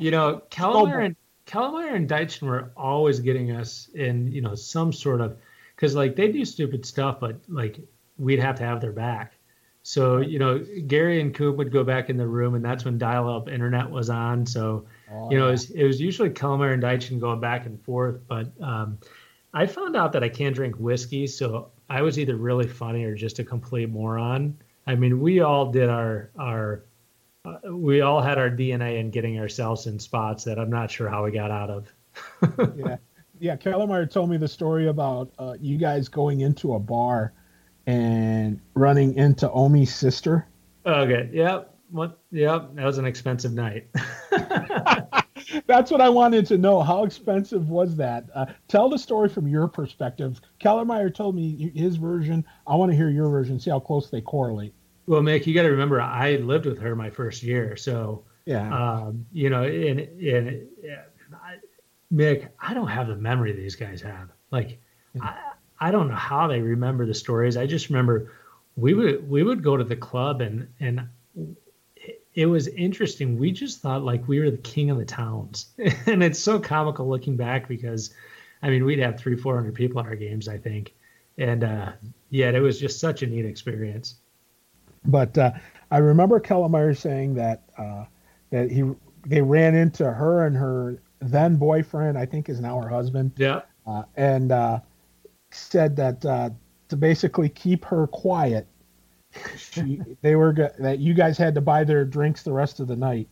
[0.01, 4.93] you know Calamire and Calamire and Deitchen were always getting us in you know some
[4.93, 5.37] sort of
[5.77, 7.79] because like they do stupid stuff but like
[8.19, 9.35] we'd have to have their back
[9.83, 12.99] so you know Gary and Coop would go back in the room and that's when
[12.99, 15.49] dial-up internet was on so Oh, you know, yeah.
[15.49, 18.99] it was, it was usually Kelmer and Deitchen going back and forth, but um,
[19.53, 23.15] I found out that I can't drink whiskey, so I was either really funny or
[23.15, 24.57] just a complete moron.
[24.87, 26.85] I mean, we all did our our
[27.45, 31.09] uh, we all had our DNA in getting ourselves in spots that I'm not sure
[31.09, 31.93] how we got out of.
[32.77, 32.97] yeah,
[33.39, 33.57] yeah.
[33.57, 37.33] Kellermeyer told me the story about uh, you guys going into a bar
[37.87, 40.47] and running into Omi's sister.
[40.85, 41.31] Okay.
[41.33, 41.75] Yep.
[41.91, 42.19] What?
[42.31, 42.75] Yep.
[42.75, 43.89] That was an expensive night.
[45.67, 46.81] That's what I wanted to know.
[46.81, 48.25] How expensive was that?
[48.35, 50.41] Uh, tell the story from your perspective.
[50.61, 52.45] Kellermeyer told me his version.
[52.67, 53.59] I want to hear your version.
[53.59, 54.75] See how close they correlate.
[55.07, 58.73] Well, Mick, you got to remember, I lived with her my first year, so yeah,
[58.73, 60.69] um, you know, and and
[61.35, 61.57] I,
[62.13, 64.29] Mick, I don't have the memory these guys have.
[64.51, 64.81] Like,
[65.15, 65.25] yeah.
[65.25, 67.57] I I don't know how they remember the stories.
[67.57, 68.33] I just remember
[68.77, 71.09] we would we would go to the club and and
[72.35, 73.39] it was interesting.
[73.39, 75.71] We just thought like we were the king of the towns,
[76.07, 78.15] and it's so comical looking back because,
[78.63, 80.95] I mean, we'd have three, four hundred people at our games, I think,
[81.39, 81.93] and uh,
[82.31, 84.17] yet it was just such a neat experience.
[85.05, 85.53] But uh,
[85.91, 88.05] I remember Kellermeyer saying that uh,
[88.51, 88.85] that he
[89.27, 93.33] they ran into her and her then boyfriend, I think is now her husband.
[93.37, 94.81] Yeah, uh, and uh,
[95.51, 96.51] said that uh,
[96.89, 98.69] to basically keep her quiet
[99.57, 102.89] she, they were go- that you guys had to buy their drinks the rest of
[102.89, 103.29] the night.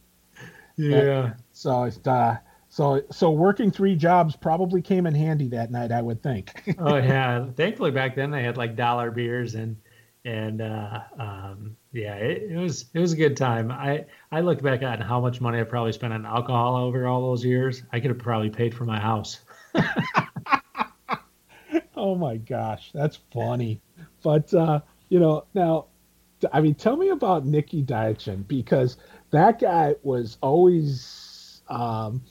[0.77, 1.25] Yeah.
[1.25, 2.39] And so it's uh,
[2.69, 6.75] so so working three jobs probably came in handy that night, I would think.
[6.79, 9.77] oh yeah, thankfully back then they had like dollar beers and
[10.25, 13.71] and uh, um, yeah, it, it, was it was a good time.
[13.71, 17.23] I I look back at how much money I probably spent on alcohol over all
[17.23, 17.83] those years.
[17.93, 19.41] I could have probably paid for my house.
[21.97, 23.81] oh my gosh, that's funny.
[24.23, 25.87] But uh, you know, now,
[26.53, 28.97] I mean, tell me about Nicky Diachin because
[29.31, 31.63] that guy was always.
[31.69, 32.23] Um,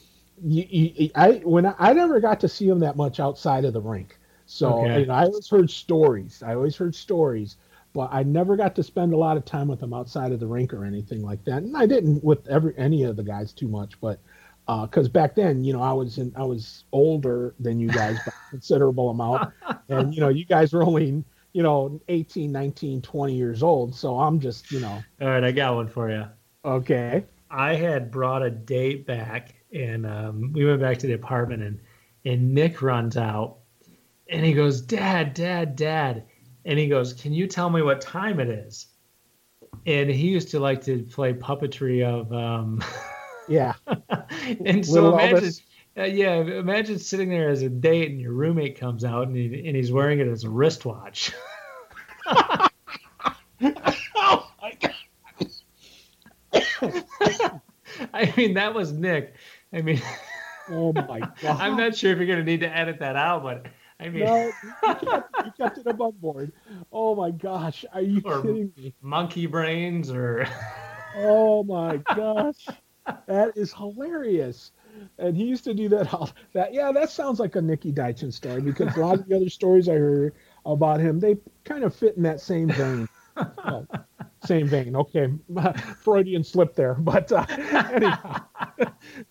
[0.44, 3.74] you, you, I when I, I, never got to see him that much outside of
[3.74, 5.02] the rink, so okay.
[5.02, 6.44] you know, I always heard stories.
[6.44, 7.58] I always heard stories,
[7.94, 10.48] but I never got to spend a lot of time with him outside of the
[10.48, 11.64] rink or anything like that.
[11.64, 14.20] And I didn't with every any of the guys too much, but
[14.68, 18.18] because uh, back then, you know, I was in I was older than you guys
[18.26, 19.54] by a considerable amount,
[19.90, 21.24] and you know, you guys were only
[21.58, 23.96] you know 18 19 20 years old.
[23.96, 25.04] So i'm just you know.
[25.20, 26.26] All right i got one for you
[26.64, 27.26] okay.
[27.50, 31.80] I had brought a date back and um, we went back to the apartment and
[32.26, 33.58] and nick runs out
[34.30, 36.26] and he goes dad dad dad.
[36.64, 38.88] And he goes can you tell me what time it is?
[39.88, 42.84] And he used to like to play puppetry of um
[43.48, 43.74] yeah.
[44.64, 45.54] and so imagine
[45.98, 49.68] uh, yeah, imagine sitting there as a date and your roommate comes out and, he,
[49.68, 51.34] and he's wearing it as a wristwatch.
[52.28, 52.68] oh
[54.62, 54.94] my god!
[58.14, 59.34] I mean, that was Nick.
[59.74, 60.02] I mean,
[60.70, 61.36] oh my god!
[61.44, 63.66] I'm not sure if you're going to need to edit that out, but
[64.00, 65.04] I mean, no, you kept,
[65.46, 66.52] you kept it above board.
[66.92, 68.94] Oh my gosh, are you kidding me?
[69.02, 70.48] Monkey brains or?
[71.16, 72.68] oh my gosh,
[73.26, 74.72] that is hilarious
[75.18, 76.14] and he used to do that.
[76.14, 79.36] All that yeah, that sounds like a Nicky Diachin story because a lot of the
[79.36, 80.34] other stories I heard
[80.66, 83.08] about him they kind of fit in that same vein.
[83.36, 83.88] well,
[84.46, 84.96] same vein.
[84.96, 85.34] Okay,
[86.04, 88.42] Freudian slip there, but uh, anyhow.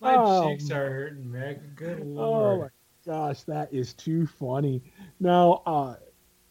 [0.00, 1.72] my um, cheeks are hurting, man.
[1.74, 2.58] Good lord.
[2.58, 2.68] Oh my
[3.12, 4.82] gosh, that is too funny.
[5.20, 5.96] Now, uh,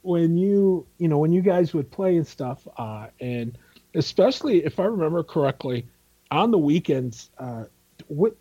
[0.01, 3.57] when you you know when you guys would play and stuff, uh, and
[3.93, 5.87] especially if I remember correctly,
[6.31, 7.65] on the weekends, uh,
[8.07, 8.35] what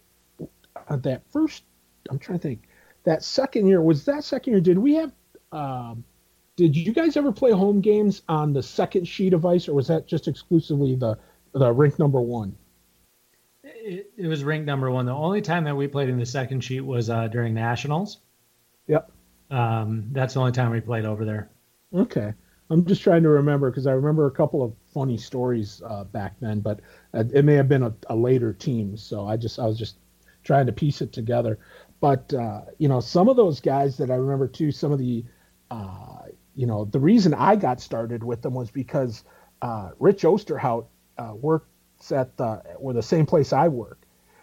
[0.89, 1.65] uh, that first,
[2.11, 2.69] I'm trying to think,
[3.05, 4.61] that second year was that second year.
[4.61, 5.13] Did we have?
[5.53, 6.05] Um,
[6.57, 9.89] did you guys ever play home games on the second sheet of ice, or was
[9.89, 11.19] that just exclusively the
[11.53, 12.57] the rink number one?
[13.63, 15.07] It, it was rink number one.
[15.07, 18.19] The only time that we played in the second sheet was uh, during nationals.
[18.87, 19.11] Yep.
[19.51, 21.51] Um, that's the only time we played over there.
[21.95, 22.35] Okay.
[22.71, 26.35] I'm just trying to remember because I remember a couple of funny stories uh, back
[26.41, 26.81] then, but
[27.13, 28.97] uh, it may have been a, a, later team.
[28.97, 29.97] So I just I was just
[30.45, 31.59] trying to piece it together.
[32.01, 35.25] But uh, you know, some of those guys that I remember too, some of the,
[35.71, 36.25] uh,
[36.55, 39.25] you know, the reason I got started with them was because
[39.63, 40.87] uh, Rich Osterhout
[41.19, 44.01] uh, works at the, or the same place I work.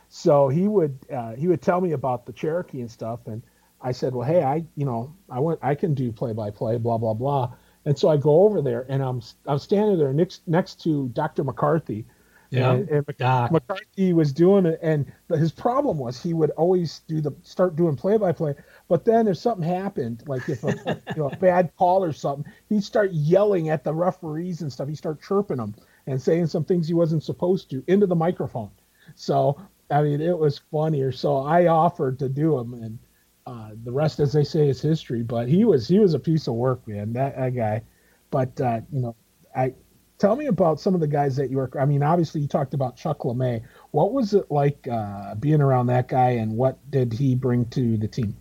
[0.09, 3.41] So he would uh, he would tell me about the Cherokee and stuff, and
[3.79, 6.77] I said, well, hey, I you know I want I can do play by play,
[6.77, 7.53] blah blah blah.
[7.85, 11.45] And so I go over there, and I'm I'm standing there next next to Dr.
[11.45, 12.05] McCarthy,
[12.51, 13.05] yeah, and, and
[13.51, 17.95] McCarthy was doing it, and his problem was he would always do the start doing
[17.95, 18.53] play by play,
[18.87, 22.51] but then if something happened, like if a, you know, a bad call or something,
[22.69, 24.87] he'd start yelling at the referees and stuff.
[24.87, 25.75] He'd start chirping them
[26.07, 28.71] and saying some things he wasn't supposed to into the microphone.
[29.15, 29.57] So
[29.91, 31.11] I mean, it was funnier.
[31.11, 32.99] So I offered to do him, and
[33.45, 35.21] uh, the rest, as they say, is history.
[35.21, 37.13] But he was he was a piece of work, man.
[37.13, 37.83] That, that guy.
[38.29, 39.15] But uh, you know,
[39.55, 39.73] I
[40.21, 41.75] tell me about some of the guys that you work.
[41.75, 43.63] I mean, obviously you talked about Chuck LeMay.
[43.89, 47.97] What was it like uh, being around that guy, and what did he bring to
[47.97, 48.37] the team?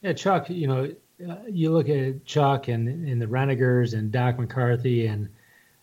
[0.00, 0.48] Yeah, Chuck.
[0.48, 0.94] You know,
[1.28, 5.28] uh, you look at Chuck and, and the Renegers and Doc McCarthy, and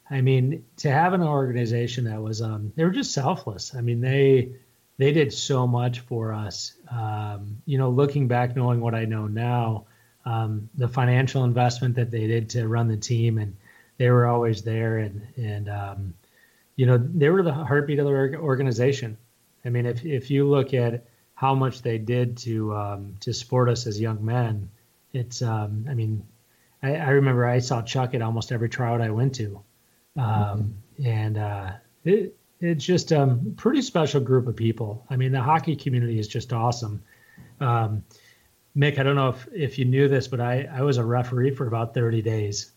[0.09, 3.75] I mean, to have an organization that was um, they were just selfless.
[3.75, 4.53] I mean, they
[4.97, 6.73] they did so much for us.
[6.89, 9.86] Um, you know, looking back, knowing what I know now,
[10.25, 13.55] um, the financial investment that they did to run the team, and
[14.00, 16.14] they were always there, and and um,
[16.76, 19.18] you know, they were the heartbeat of the organization.
[19.64, 23.70] I mean, if if you look at how much they did to um, to support
[23.70, 24.72] us as young men,
[25.14, 26.26] it's um, I mean,
[26.82, 29.62] I, I, remember I saw Chuck at almost every tryout I went to,
[30.16, 30.24] um,
[30.97, 31.06] mm-hmm.
[31.06, 31.72] and uh,
[32.06, 35.06] it, it's just a um, pretty special group of people.
[35.10, 37.04] I mean, the hockey community is just awesome.
[37.60, 38.04] Um,
[38.78, 41.52] Mick, I don't know if, if you knew this, but I, I was a referee
[41.52, 42.72] for about 30 days.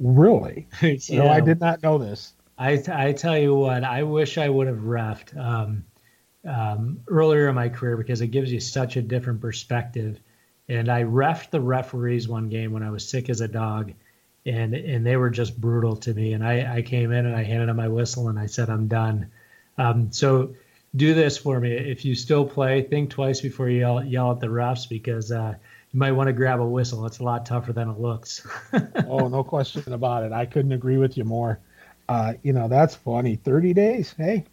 [0.00, 0.68] Really?
[1.10, 2.34] no, I did not know this.
[2.58, 5.84] I, I tell you what, I wish I would have refed um,
[6.46, 10.18] um, earlier in my career because it gives you such a different perspective.
[10.68, 13.92] And I refed the referees one game when I was sick as a dog
[14.46, 16.32] and and they were just brutal to me.
[16.32, 18.86] And I, I came in and I handed them my whistle and I said, I'm
[18.86, 19.30] done.
[19.76, 20.54] Um, so
[20.94, 21.72] do this for me.
[21.72, 25.56] If you still play, think twice before you yell, yell at the refs because uh,
[25.92, 27.06] you might want to grab a whistle.
[27.06, 28.46] It's a lot tougher than it looks.
[29.06, 30.32] oh, no question about it.
[30.32, 31.60] I couldn't agree with you more.
[32.08, 33.36] Uh, you know, that's funny.
[33.36, 34.14] 30 days.
[34.16, 34.44] Hey,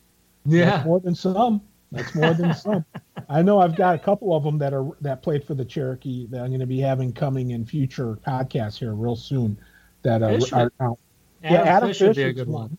[0.45, 1.61] yeah, more than some.
[1.91, 2.85] That's more than some.
[3.29, 6.27] I know I've got a couple of them that are that played for the Cherokee
[6.27, 9.57] that I'm going to be having coming in future podcasts here real soon
[10.01, 10.95] that uh, are, Adam
[11.43, 12.61] yeah, Adam Fish, Fish would be a good one.
[12.61, 12.77] one.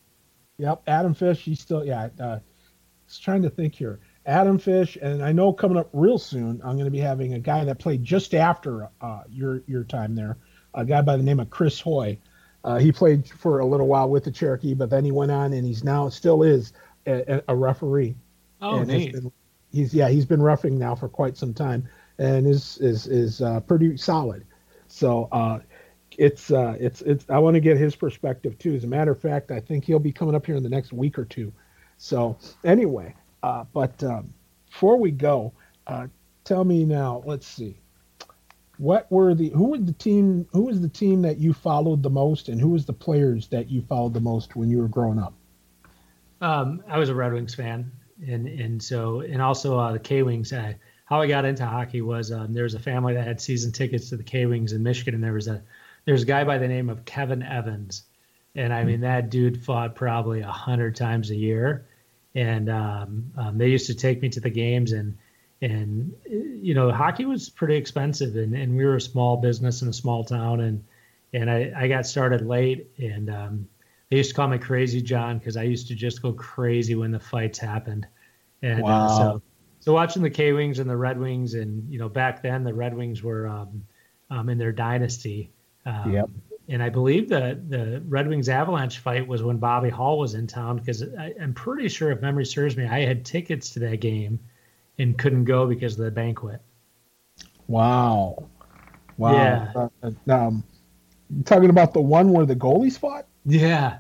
[0.58, 1.40] Yep, Adam Fish.
[1.40, 2.08] He's still yeah.
[2.18, 2.38] Uh,
[3.06, 4.00] just trying to think here.
[4.26, 7.38] Adam Fish, and I know coming up real soon, I'm going to be having a
[7.38, 10.36] guy that played just after uh, your your time there,
[10.74, 12.18] a guy by the name of Chris Hoy.
[12.64, 15.52] Uh, he played for a little while with the Cherokee, but then he went on
[15.52, 16.72] and he's now still is
[17.06, 18.16] a, a referee.
[18.62, 19.12] Oh, and neat.
[19.12, 19.30] Been,
[19.72, 21.86] he's yeah, he's been roughing now for quite some time,
[22.18, 24.46] and is is is uh, pretty solid.
[24.88, 25.58] So uh,
[26.16, 27.26] it's uh, it's it's.
[27.28, 28.74] I want to get his perspective too.
[28.74, 30.92] As a matter of fact, I think he'll be coming up here in the next
[30.92, 31.52] week or two.
[31.98, 33.14] So anyway,
[33.44, 34.32] uh, but um,
[34.70, 35.52] before we go,
[35.86, 36.06] uh,
[36.44, 37.22] tell me now.
[37.26, 37.76] Let's see.
[38.78, 42.08] What were the who was the team who was the team that you followed the
[42.08, 45.18] most, and who was the players that you followed the most when you were growing
[45.18, 45.34] up?
[46.40, 47.92] Um, I was a Red Wings fan,
[48.26, 50.50] and and so and also uh, the K Wings.
[50.50, 54.08] how I got into hockey was um, there was a family that had season tickets
[54.08, 55.62] to the K Wings in Michigan, and there was a
[56.06, 58.04] there's a guy by the name of Kevin Evans,
[58.54, 61.86] and I mean that dude fought probably a hundred times a year,
[62.34, 65.16] and um, um, they used to take me to the games and
[65.62, 69.88] and you know hockey was pretty expensive and, and we were a small business in
[69.88, 70.84] a small town and
[71.32, 73.68] and I, I got started late and um,
[74.10, 77.12] they used to call me crazy John because I used to just go crazy when
[77.12, 78.06] the fights happened
[78.62, 79.06] and wow.
[79.06, 79.42] uh, so
[79.80, 82.74] so watching the K Wings and the Red Wings and you know back then the
[82.74, 83.84] Red Wings were um,
[84.30, 85.50] um, in their dynasty
[85.86, 86.30] um, yep.
[86.68, 90.46] And I believe the the Red Wings Avalanche fight was when Bobby Hull was in
[90.46, 91.02] town because
[91.40, 94.38] I'm pretty sure, if memory serves me, I had tickets to that game
[94.98, 96.62] and couldn't go because of the banquet.
[97.66, 98.48] Wow.
[99.18, 99.32] Wow.
[99.32, 99.72] Yeah.
[99.74, 100.64] Uh, uh um,
[101.44, 103.26] talking about the one where the goalies fought?
[103.44, 103.98] Yeah.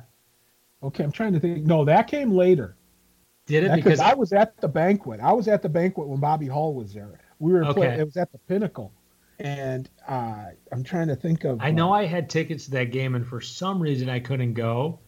[0.82, 1.64] Okay, I'm trying to think.
[1.66, 2.76] No, that came later.
[3.46, 3.74] Did it?
[3.74, 5.20] because I was at the banquet.
[5.20, 7.20] I was at the banquet when Bobby Hull was there.
[7.38, 7.72] We were okay.
[7.72, 8.92] Play, it was at the Pinnacle
[9.38, 11.60] and uh, I'm trying to think of.
[11.60, 14.54] I know uh, I had tickets to that game, and for some reason I couldn't
[14.54, 15.00] go.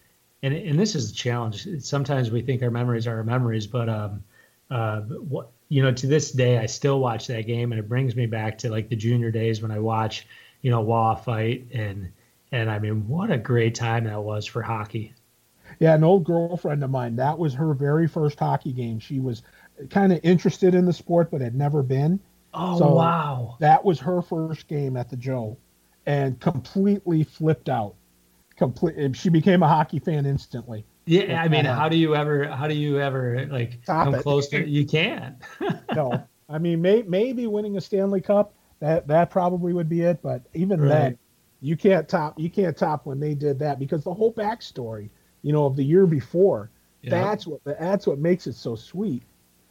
[0.42, 1.66] And and this is a challenge.
[1.80, 4.24] Sometimes we think our memories are our memories, but um,
[4.70, 8.14] uh, what you know, to this day, I still watch that game, and it brings
[8.14, 10.26] me back to like the junior days when I watch,
[10.62, 12.12] you know, Wah fight, and
[12.52, 15.14] and I mean, what a great time that was for hockey.
[15.80, 17.16] Yeah, an old girlfriend of mine.
[17.16, 19.00] That was her very first hockey game.
[19.00, 19.42] She was
[19.90, 22.20] kind of interested in the sport, but had never been
[22.54, 23.56] Oh so wow!
[23.60, 25.58] That was her first game at the Joe,
[26.06, 27.94] and completely flipped out.
[28.56, 29.14] Complete.
[29.16, 30.84] She became a hockey fan instantly.
[31.04, 32.48] Yeah, I mean, how do you ever?
[32.48, 34.22] How do you ever like Stop come it.
[34.22, 34.66] close to?
[34.66, 35.36] You can't.
[35.94, 38.54] no, I mean, may, maybe winning a Stanley Cup.
[38.80, 40.20] That that probably would be it.
[40.22, 40.88] But even right.
[40.88, 41.18] then,
[41.60, 42.38] you can't top.
[42.40, 45.10] You can't top when they did that because the whole backstory,
[45.42, 46.70] you know, of the year before.
[47.08, 49.22] That's what that's what makes it so sweet.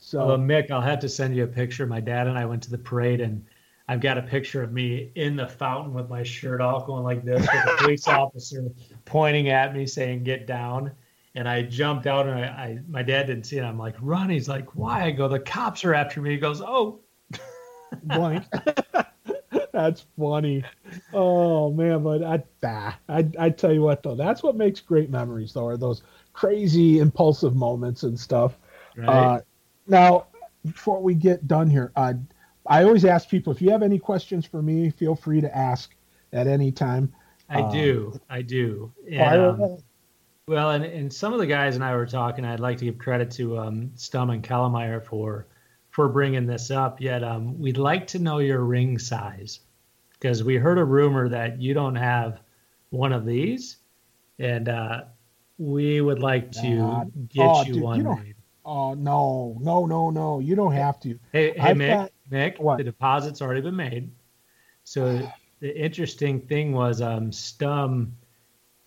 [0.06, 1.88] So, well, Mick, I'll have to send you a picture.
[1.88, 3.44] My dad and I went to the parade, and
[3.88, 7.26] I've got a picture of me in the fountain with my shirt off, going like
[7.26, 8.72] this, with a police officer
[9.06, 10.92] pointing at me, saying, "Get down."
[11.34, 13.64] And I jumped out, and I, I my dad didn't see it.
[13.64, 16.62] I'm like, "Run!" He's like, "Why?" I go, "The cops are after me." He goes,
[16.62, 17.00] "Oh."
[18.04, 18.44] blank.
[19.74, 20.64] that's funny.
[21.14, 25.10] Oh man, but I, ah, I I tell you what though, that's what makes great
[25.10, 26.04] memories though, are those
[26.34, 28.60] crazy impulsive moments and stuff.
[28.96, 29.08] Right.
[29.08, 29.40] Uh,
[29.88, 30.28] now,
[30.66, 32.14] before we get done here, uh,
[32.68, 35.94] I always ask people if you have any questions for me, feel free to ask
[36.34, 37.14] at any time.
[37.50, 38.92] I um, do, I do.
[39.10, 39.78] And, um,
[40.48, 42.46] well, and, and some of the guys and I were talking.
[42.46, 45.48] I'd like to give credit to um, Stum and Kallmeyer for
[45.92, 47.00] for bringing this up.
[47.00, 49.60] Yet, um, we'd like to know your ring size
[50.14, 52.42] because we heard a rumor that you don't have
[52.90, 53.78] one of these,
[54.40, 55.02] and uh,
[55.58, 58.35] we would like to uh, get oh, you dude, one you.
[58.66, 60.40] Oh no, no, no, no!
[60.40, 61.20] You don't have to.
[61.32, 62.78] Hey, hey, Mick, got, Mick, what?
[62.78, 64.12] the deposit's already been made.
[64.84, 68.12] So the interesting thing was, um, Stum,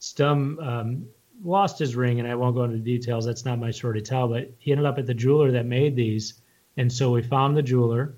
[0.00, 1.06] Stum um,
[1.44, 3.24] lost his ring, and I won't go into details.
[3.24, 4.28] That's not my story to tell.
[4.28, 6.34] But he ended up at the jeweler that made these,
[6.76, 8.16] and so we found the jeweler,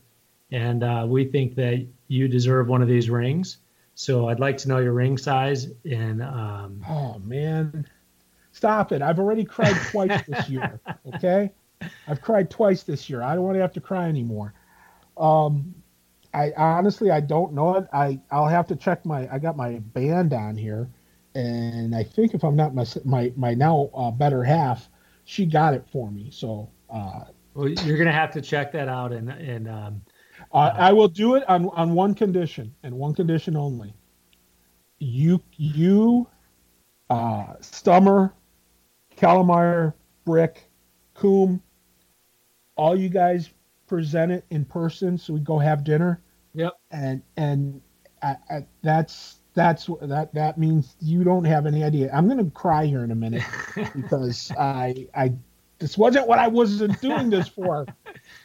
[0.50, 3.58] and uh, we think that you deserve one of these rings.
[3.94, 5.68] So I'd like to know your ring size.
[5.84, 7.86] And um, oh man,
[8.52, 9.02] stop it!
[9.02, 10.80] I've already cried twice this year.
[11.14, 11.50] Okay,
[12.06, 13.22] I've cried twice this year.
[13.22, 14.54] I don't want to have to cry anymore.
[15.16, 15.74] Um,
[16.32, 17.86] I honestly I don't know it.
[17.92, 19.28] I I'll have to check my.
[19.32, 20.88] I got my band on here,
[21.34, 24.88] and I think if I'm not my my my now uh, better half,
[25.24, 26.30] she got it for me.
[26.32, 27.24] So uh,
[27.54, 30.02] well, you're gonna have to check that out, and and um,
[30.52, 33.94] uh, I will do it on on one condition and one condition only.
[34.98, 36.28] You you,
[37.08, 38.32] uh, Stummer,
[39.20, 39.92] Kallmeyer,
[40.24, 40.70] Brick,
[41.14, 41.62] Coom,
[42.76, 43.50] all you guys
[43.86, 46.22] present it in person, so we go have dinner.
[46.54, 46.72] Yep.
[46.90, 47.80] And and
[48.22, 52.10] I, I, that's that's that that means you don't have any idea.
[52.14, 53.42] I'm gonna cry here in a minute
[53.94, 55.34] because I I
[55.78, 57.86] this wasn't what I wasn't doing this for.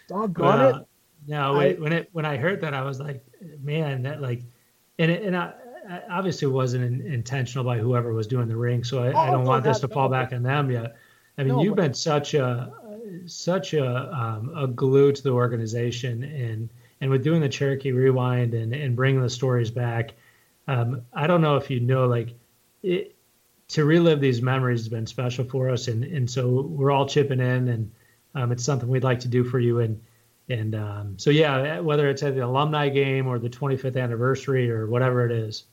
[0.09, 0.88] Doggone well, it.
[1.28, 3.23] No, I, when it when I heard that, I was like,
[3.61, 4.43] man, that like,
[4.99, 5.53] and it, and I
[6.09, 9.43] obviously wasn't in, intentional by whoever was doing the ring, so I, oh, I don't
[9.43, 10.95] no, want this to fall back on them yet.
[11.38, 12.71] I mean, no, you've but, been such a
[13.25, 16.69] such a um, a glue to the organization, and
[17.01, 20.13] and with doing the Cherokee Rewind and and bringing the stories back,
[20.67, 22.29] um, I don't know if you know like
[22.83, 23.15] it,
[23.69, 27.39] to relive these memories has been special for us, and and so we're all chipping
[27.39, 27.91] in, and
[28.33, 30.01] um, it's something we'd like to do for you, and
[30.49, 34.88] and um, so yeah, whether it's at the alumni game or the 25th anniversary or
[34.88, 35.63] whatever it is,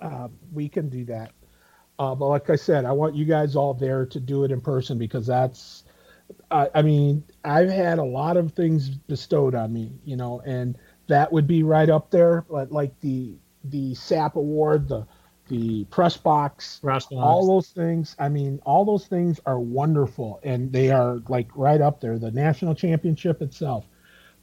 [0.00, 1.32] uh, we can do that.
[1.98, 4.60] Uh, but like I said, I want you guys all there to do it in
[4.60, 5.84] person because that's,
[6.50, 10.78] uh, I mean, I've had a lot of things bestowed on me, you know, and
[11.08, 13.34] that would be right up there, like, like the
[13.64, 15.06] the SAP award, the
[15.48, 18.16] the press box, press box, all those things.
[18.18, 22.30] I mean, all those things are wonderful and they are like right up there, the
[22.30, 23.84] national championship itself.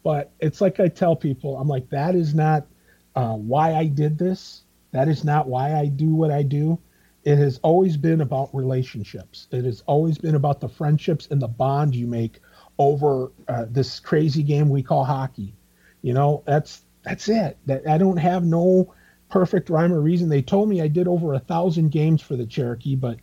[0.03, 2.68] But it's like I tell people, I'm like, that is not
[3.16, 4.64] uh, why I did this.
[4.92, 6.80] That is not why I do what I do.
[7.24, 9.48] It has always been about relationships.
[9.52, 12.40] It has always been about the friendships and the bond you make
[12.78, 15.54] over uh, this crazy game we call hockey.
[16.02, 17.58] You know, that's that's it.
[17.66, 18.94] That I don't have no
[19.30, 20.30] perfect rhyme or reason.
[20.30, 23.22] They told me I did over a thousand games for the Cherokee, but wow.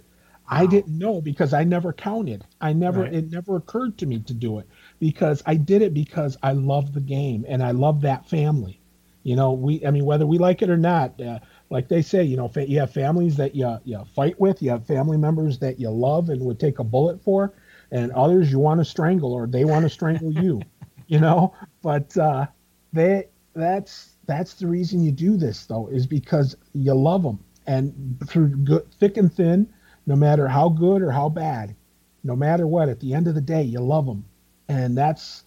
[0.48, 2.44] I didn't know because I never counted.
[2.60, 3.14] I never right.
[3.14, 6.92] it never occurred to me to do it because I did it because I love
[6.92, 8.80] the game and I love that family.
[9.22, 11.38] You know, we I mean whether we like it or not, uh,
[11.74, 14.86] like they say, you know, you have families that you you fight with, you have
[14.86, 17.52] family members that you love and would take a bullet for,
[17.90, 20.62] and others you want to strangle or they want to strangle you.
[21.06, 21.52] You know,
[21.82, 22.46] but uh,
[22.94, 28.16] they that's that's the reason you do this though is because you love them and
[28.26, 29.68] through good, thick and thin
[30.06, 31.76] no matter how good or how bad
[32.22, 34.24] no matter what at the end of the day you love them
[34.68, 35.43] and that's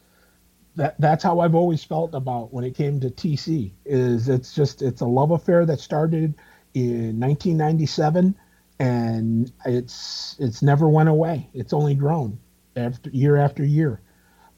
[0.78, 4.82] that that's how I've always felt about when it came to TC is it's just
[4.82, 6.36] it's a love affair that started
[6.74, 8.36] in 1997
[8.80, 11.50] and it's it's never went away.
[11.54, 12.40] It's only grown
[12.76, 14.02] after year after year.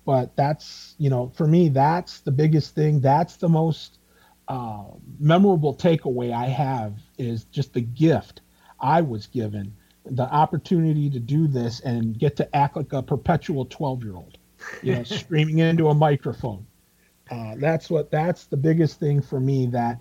[0.05, 2.99] But that's you know for me that's the biggest thing.
[2.99, 3.99] That's the most
[4.49, 4.83] uh,
[5.19, 8.41] memorable takeaway I have is just the gift
[8.81, 9.73] I was given,
[10.05, 14.38] the opportunity to do this and get to act like a perpetual 12 year old,
[14.81, 16.65] you know, screaming into a microphone.
[17.29, 19.99] Uh, that's what that's the biggest thing for me that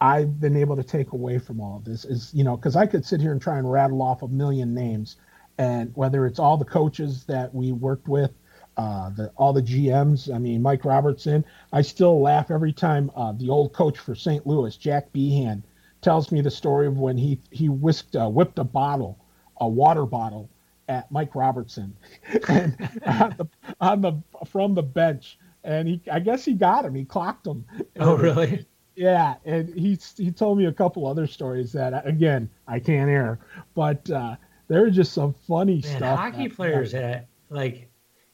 [0.00, 2.86] I've been able to take away from all of this is, you know, because I
[2.86, 5.16] could sit here and try and rattle off a million names,
[5.58, 8.30] and whether it's all the coaches that we worked with,
[8.78, 10.34] uh, the, all the GMs.
[10.34, 11.44] I mean, Mike Robertson.
[11.72, 14.46] I still laugh every time uh, the old coach for St.
[14.46, 15.62] Louis, Jack Behan,
[16.00, 19.18] tells me the story of when he he whisked uh, whipped a bottle,
[19.60, 20.48] a water bottle,
[20.90, 21.96] at Mike Robertson,
[22.48, 22.76] and
[23.06, 23.48] on the,
[23.80, 26.94] on the from the bench, and he I guess he got him.
[26.94, 27.64] He clocked him.
[27.98, 28.66] Oh, really?
[28.96, 33.38] Yeah, and he he told me a couple other stories that again I can't air,
[33.74, 34.36] but uh,
[34.68, 36.18] there were just some funny Man, stuff.
[36.18, 37.88] Hockey players had like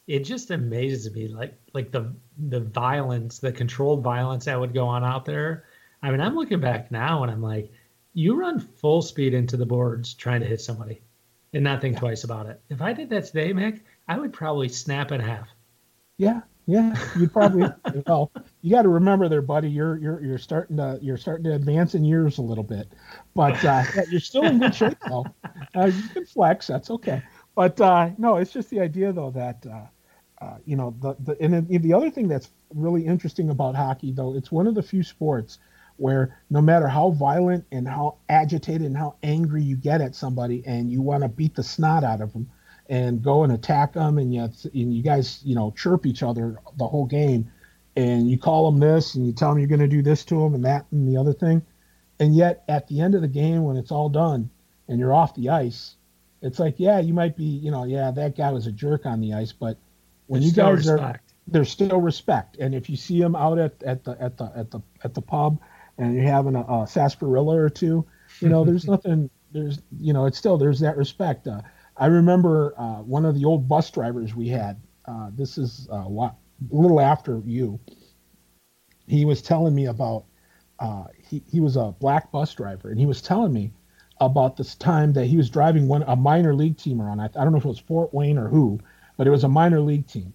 [0.07, 4.87] it just amazes me like like the the violence, the controlled violence that would go
[4.87, 5.65] on out there.
[6.03, 7.71] I mean, I'm looking back now and I'm like,
[8.15, 11.03] you run full speed into the boards trying to hit somebody
[11.57, 12.01] and not think yeah.
[12.01, 12.61] twice about it.
[12.69, 15.49] If I did that today, Mick, I would probably snap in half.
[16.19, 17.69] Yeah, yeah, you'd probably
[18.07, 18.31] well.
[18.61, 19.71] You got to remember there, buddy.
[19.71, 22.93] You're you're you're starting to you're starting to advance in years a little bit,
[23.35, 25.27] but uh, you're still in good shape though.
[25.75, 26.67] Uh, you can flex.
[26.67, 27.23] That's okay.
[27.55, 31.41] But uh, no, it's just the idea though that uh, uh, you know the the
[31.41, 35.03] and the other thing that's really interesting about hockey though it's one of the few
[35.03, 35.59] sports
[35.97, 40.63] where no matter how violent and how agitated and how angry you get at somebody
[40.67, 42.49] and you want to beat the snot out of them
[42.89, 46.59] and go and attack them and you, and you guys you know chirp each other
[46.77, 47.51] the whole game
[47.97, 50.41] and you call them this and you tell them you're going to do this to
[50.41, 51.63] them and that and the other thing.
[52.19, 54.51] And yet at the end of the game when it's all done
[54.89, 55.97] and you're off the ice
[56.43, 59.21] it's like yeah you might be you know yeah that guy was a jerk on
[59.21, 59.79] the ice but
[60.27, 62.57] when there's you guys are there's still respect.
[62.59, 65.23] And if you see them out at, at the at the at the at the
[65.23, 65.61] pub
[65.99, 68.07] and you're having a, a sarsaparilla or two
[68.41, 71.61] you know there's nothing there's you know it's still there's that respect uh,
[71.97, 74.81] I remember uh, one of the old bus drivers we had.
[75.07, 76.37] Uh, this is uh, a, lot,
[76.71, 77.81] a little after you.
[79.07, 80.25] He was telling me about.
[80.79, 83.73] Uh, he he was a black bus driver, and he was telling me
[84.21, 87.21] about this time that he was driving one a minor league team around.
[87.21, 88.79] I, I don't know if it was Fort Wayne or who,
[89.17, 90.35] but it was a minor league team,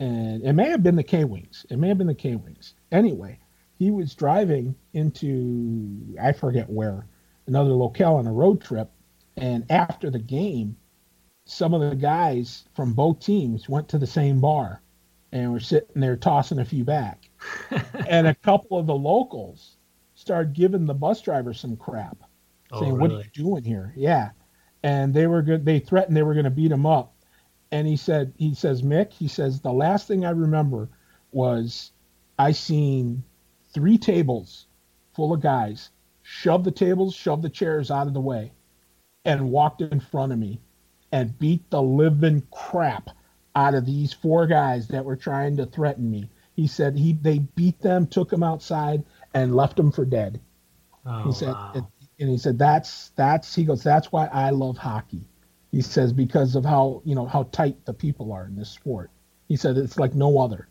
[0.00, 1.64] and it may have been the K Wings.
[1.70, 2.74] It may have been the K Wings.
[2.90, 3.38] Anyway,
[3.78, 7.06] he was driving into I forget where
[7.46, 8.90] another locale on a road trip,
[9.36, 10.76] and after the game
[11.44, 14.82] some of the guys from both teams went to the same bar
[15.32, 17.30] and were sitting there tossing a few back.
[18.08, 19.76] and a couple of the locals
[20.14, 22.18] started giving the bus driver some crap,
[22.72, 23.08] oh, saying, really?
[23.08, 24.30] "What are you doing here?" Yeah,
[24.82, 25.64] and they were good.
[25.64, 27.14] They threatened they were going to beat him up.
[27.70, 30.88] And he said, he says, Mick, he says, the last thing I remember
[31.32, 31.92] was
[32.38, 33.22] I seen
[33.72, 34.66] three tables
[35.14, 35.90] full of guys
[36.22, 38.52] shoved the tables, shoved the chairs out of the way,
[39.24, 40.60] and walked in front of me
[41.10, 43.10] and beat the living crap
[43.54, 46.30] out of these four guys that were trying to threaten me.
[46.54, 49.04] He said he they beat them, took them outside,
[49.34, 50.40] and left them for dead.
[51.06, 51.88] Oh, he said, wow.
[52.18, 55.26] and he said that's that's he goes that's why I love hockey.
[55.70, 59.10] He says because of how you know how tight the people are in this sport.
[59.48, 60.68] He said it's like no other,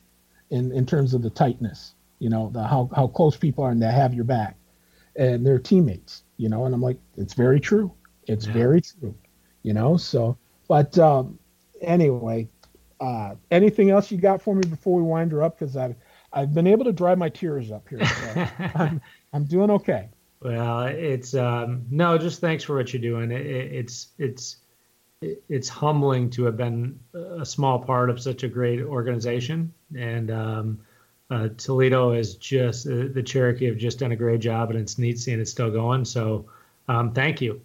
[0.49, 1.93] in in terms of the tightness.
[2.19, 4.57] You know the how how close people are and they have your back,
[5.15, 6.23] and they're teammates.
[6.37, 7.93] You know, and I'm like it's very true.
[8.27, 8.53] It's yeah.
[8.53, 9.15] very true
[9.67, 9.97] you know.
[9.97, 10.37] So,
[10.69, 11.37] but um,
[11.81, 12.47] anyway,
[13.01, 15.59] uh, anything else you got for me before we wind her up?
[15.59, 15.95] Because I've
[16.31, 18.05] I've been able to dry my tears up here.
[18.05, 19.01] So I'm
[19.33, 20.07] I'm doing okay.
[20.39, 23.29] Well, it's um, no, just thanks for what you're doing.
[23.31, 24.57] It, it, it's it's
[25.21, 30.79] it's humbling to have been a small part of such a great organization, and um,
[31.29, 34.97] uh, Toledo is just uh, the Cherokee have just done a great job, and it's
[34.97, 36.05] neat seeing it still going.
[36.05, 36.45] So,
[36.87, 37.61] um, thank you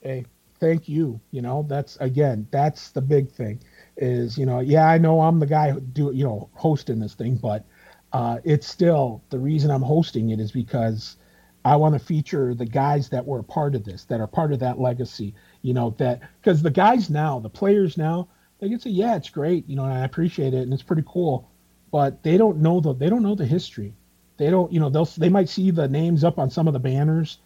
[0.00, 0.24] hey,
[0.60, 1.20] thank you.
[1.30, 3.60] You know, that's again, that's the big thing.
[3.96, 7.14] Is you know, yeah, I know I'm the guy who do you know hosting this
[7.14, 7.64] thing, but
[8.12, 11.16] uh, it's still the reason I'm hosting it is because
[11.64, 14.52] I want to feature the guys that were a part of this, that are part
[14.52, 15.34] of that legacy.
[15.62, 18.28] You know that because the guys now, the players now,
[18.60, 21.04] they can say, yeah, it's great, you know, and I appreciate it, and it's pretty
[21.06, 21.50] cool,
[21.90, 23.94] but they don't know the they don't know the history.
[24.36, 26.78] They don't, you know, they'll they might see the names up on some of the
[26.78, 27.38] banners,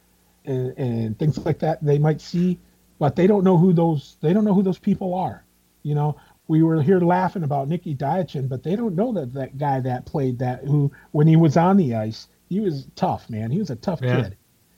[0.45, 2.59] and, and things like that they might see,
[2.99, 5.45] but they don't know who those they don't know who those people are.
[5.83, 6.17] You know,
[6.49, 10.07] we were here laughing about Nikki Diachin, but they don't know that that guy that
[10.07, 13.51] played that who when he was on the ice, he was tough, man.
[13.51, 14.23] He was a tough yeah.
[14.23, 14.37] kid.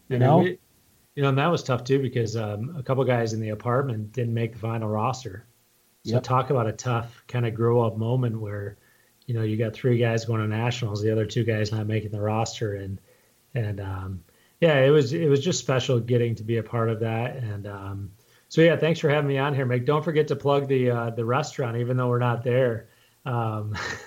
[0.08, 0.38] You know.
[0.38, 0.58] We,
[1.14, 4.12] you know, and that was tough too because um, a couple guys in the apartment
[4.12, 5.46] didn't make the final roster.
[6.04, 6.22] So yep.
[6.22, 8.76] talk about a tough kind of grow up moment where,
[9.26, 12.10] you know, you got three guys going to nationals, the other two guys not making
[12.10, 13.00] the roster, and
[13.54, 14.24] and um,
[14.60, 17.36] yeah, it was it was just special getting to be a part of that.
[17.36, 18.10] And um,
[18.48, 19.84] so yeah, thanks for having me on here, Mike.
[19.84, 22.88] Don't forget to plug the uh, the restaurant, even though we're not there.
[23.26, 23.74] Um,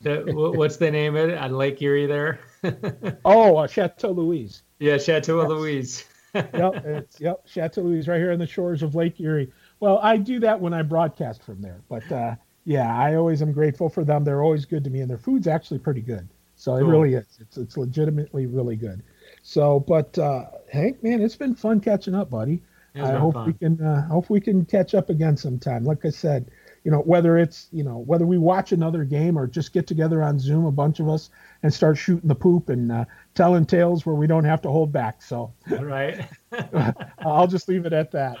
[0.00, 2.40] the, what's the name of it on Lake Erie there?
[3.24, 4.62] oh, uh, Chateau Louise.
[4.78, 5.48] Yeah, Chateau yes.
[5.48, 6.04] Louise.
[6.34, 9.52] yep, it's, yep, Chateau Louise, right here on the shores of Lake Erie.
[9.80, 12.34] Well, I do that when I broadcast from there, but uh,
[12.66, 14.24] yeah, I always am grateful for them.
[14.24, 16.28] They're always good to me, and their food's actually pretty good.
[16.56, 16.88] So cool.
[16.88, 17.38] it really is.
[17.40, 19.02] It's it's legitimately really good.
[19.42, 22.60] So, but uh, Hank, man, it's been fun catching up, buddy.
[22.96, 23.46] I hope fun.
[23.46, 25.84] we can uh, hope we can catch up again sometime.
[25.84, 26.50] Like I said,
[26.86, 30.22] you know, whether it's, you know, whether we watch another game or just get together
[30.22, 31.30] on Zoom, a bunch of us,
[31.64, 34.92] and start shooting the poop and uh, telling tales where we don't have to hold
[34.92, 35.20] back.
[35.20, 36.28] So, right.
[37.18, 38.36] I'll just leave it at that.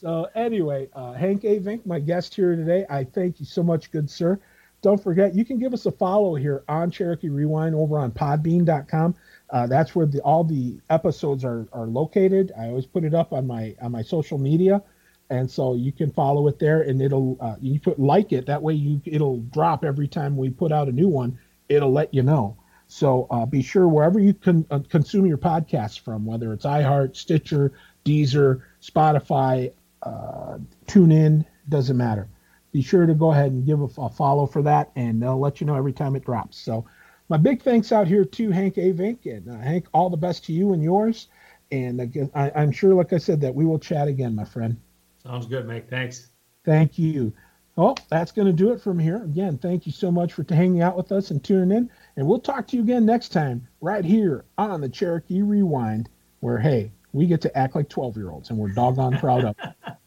[0.00, 4.08] So, anyway, uh, Hank Avink, my guest here today, I thank you so much, good
[4.08, 4.40] sir.
[4.80, 9.14] Don't forget, you can give us a follow here on Cherokee Rewind over on podbean.com.
[9.50, 12.50] Uh, that's where the, all the episodes are, are located.
[12.58, 14.82] I always put it up on my on my social media
[15.30, 18.60] and so you can follow it there and it'll uh, you put like it that
[18.60, 22.22] way you it'll drop every time we put out a new one it'll let you
[22.22, 22.56] know
[22.88, 27.16] so uh, be sure wherever you can uh, consume your podcasts from whether it's iheart
[27.16, 27.72] stitcher
[28.04, 29.72] deezer spotify
[30.02, 32.28] uh, tune in doesn't matter
[32.72, 35.60] be sure to go ahead and give a, a, follow for that and they'll let
[35.60, 36.84] you know every time it drops so
[37.28, 40.52] my big thanks out here to hank avink and uh, hank all the best to
[40.52, 41.28] you and yours
[41.72, 44.76] and again, I, i'm sure like i said that we will chat again my friend
[45.22, 45.88] Sounds good, Mike.
[45.88, 46.30] Thanks.
[46.64, 47.32] Thank you.
[47.76, 49.22] Well, that's going to do it from here.
[49.22, 51.90] Again, thank you so much for hanging out with us and tuning in.
[52.16, 56.08] And we'll talk to you again next time, right here on the Cherokee Rewind,
[56.40, 59.56] where, hey, we get to act like 12 year olds and we're doggone proud of
[59.62, 59.94] it.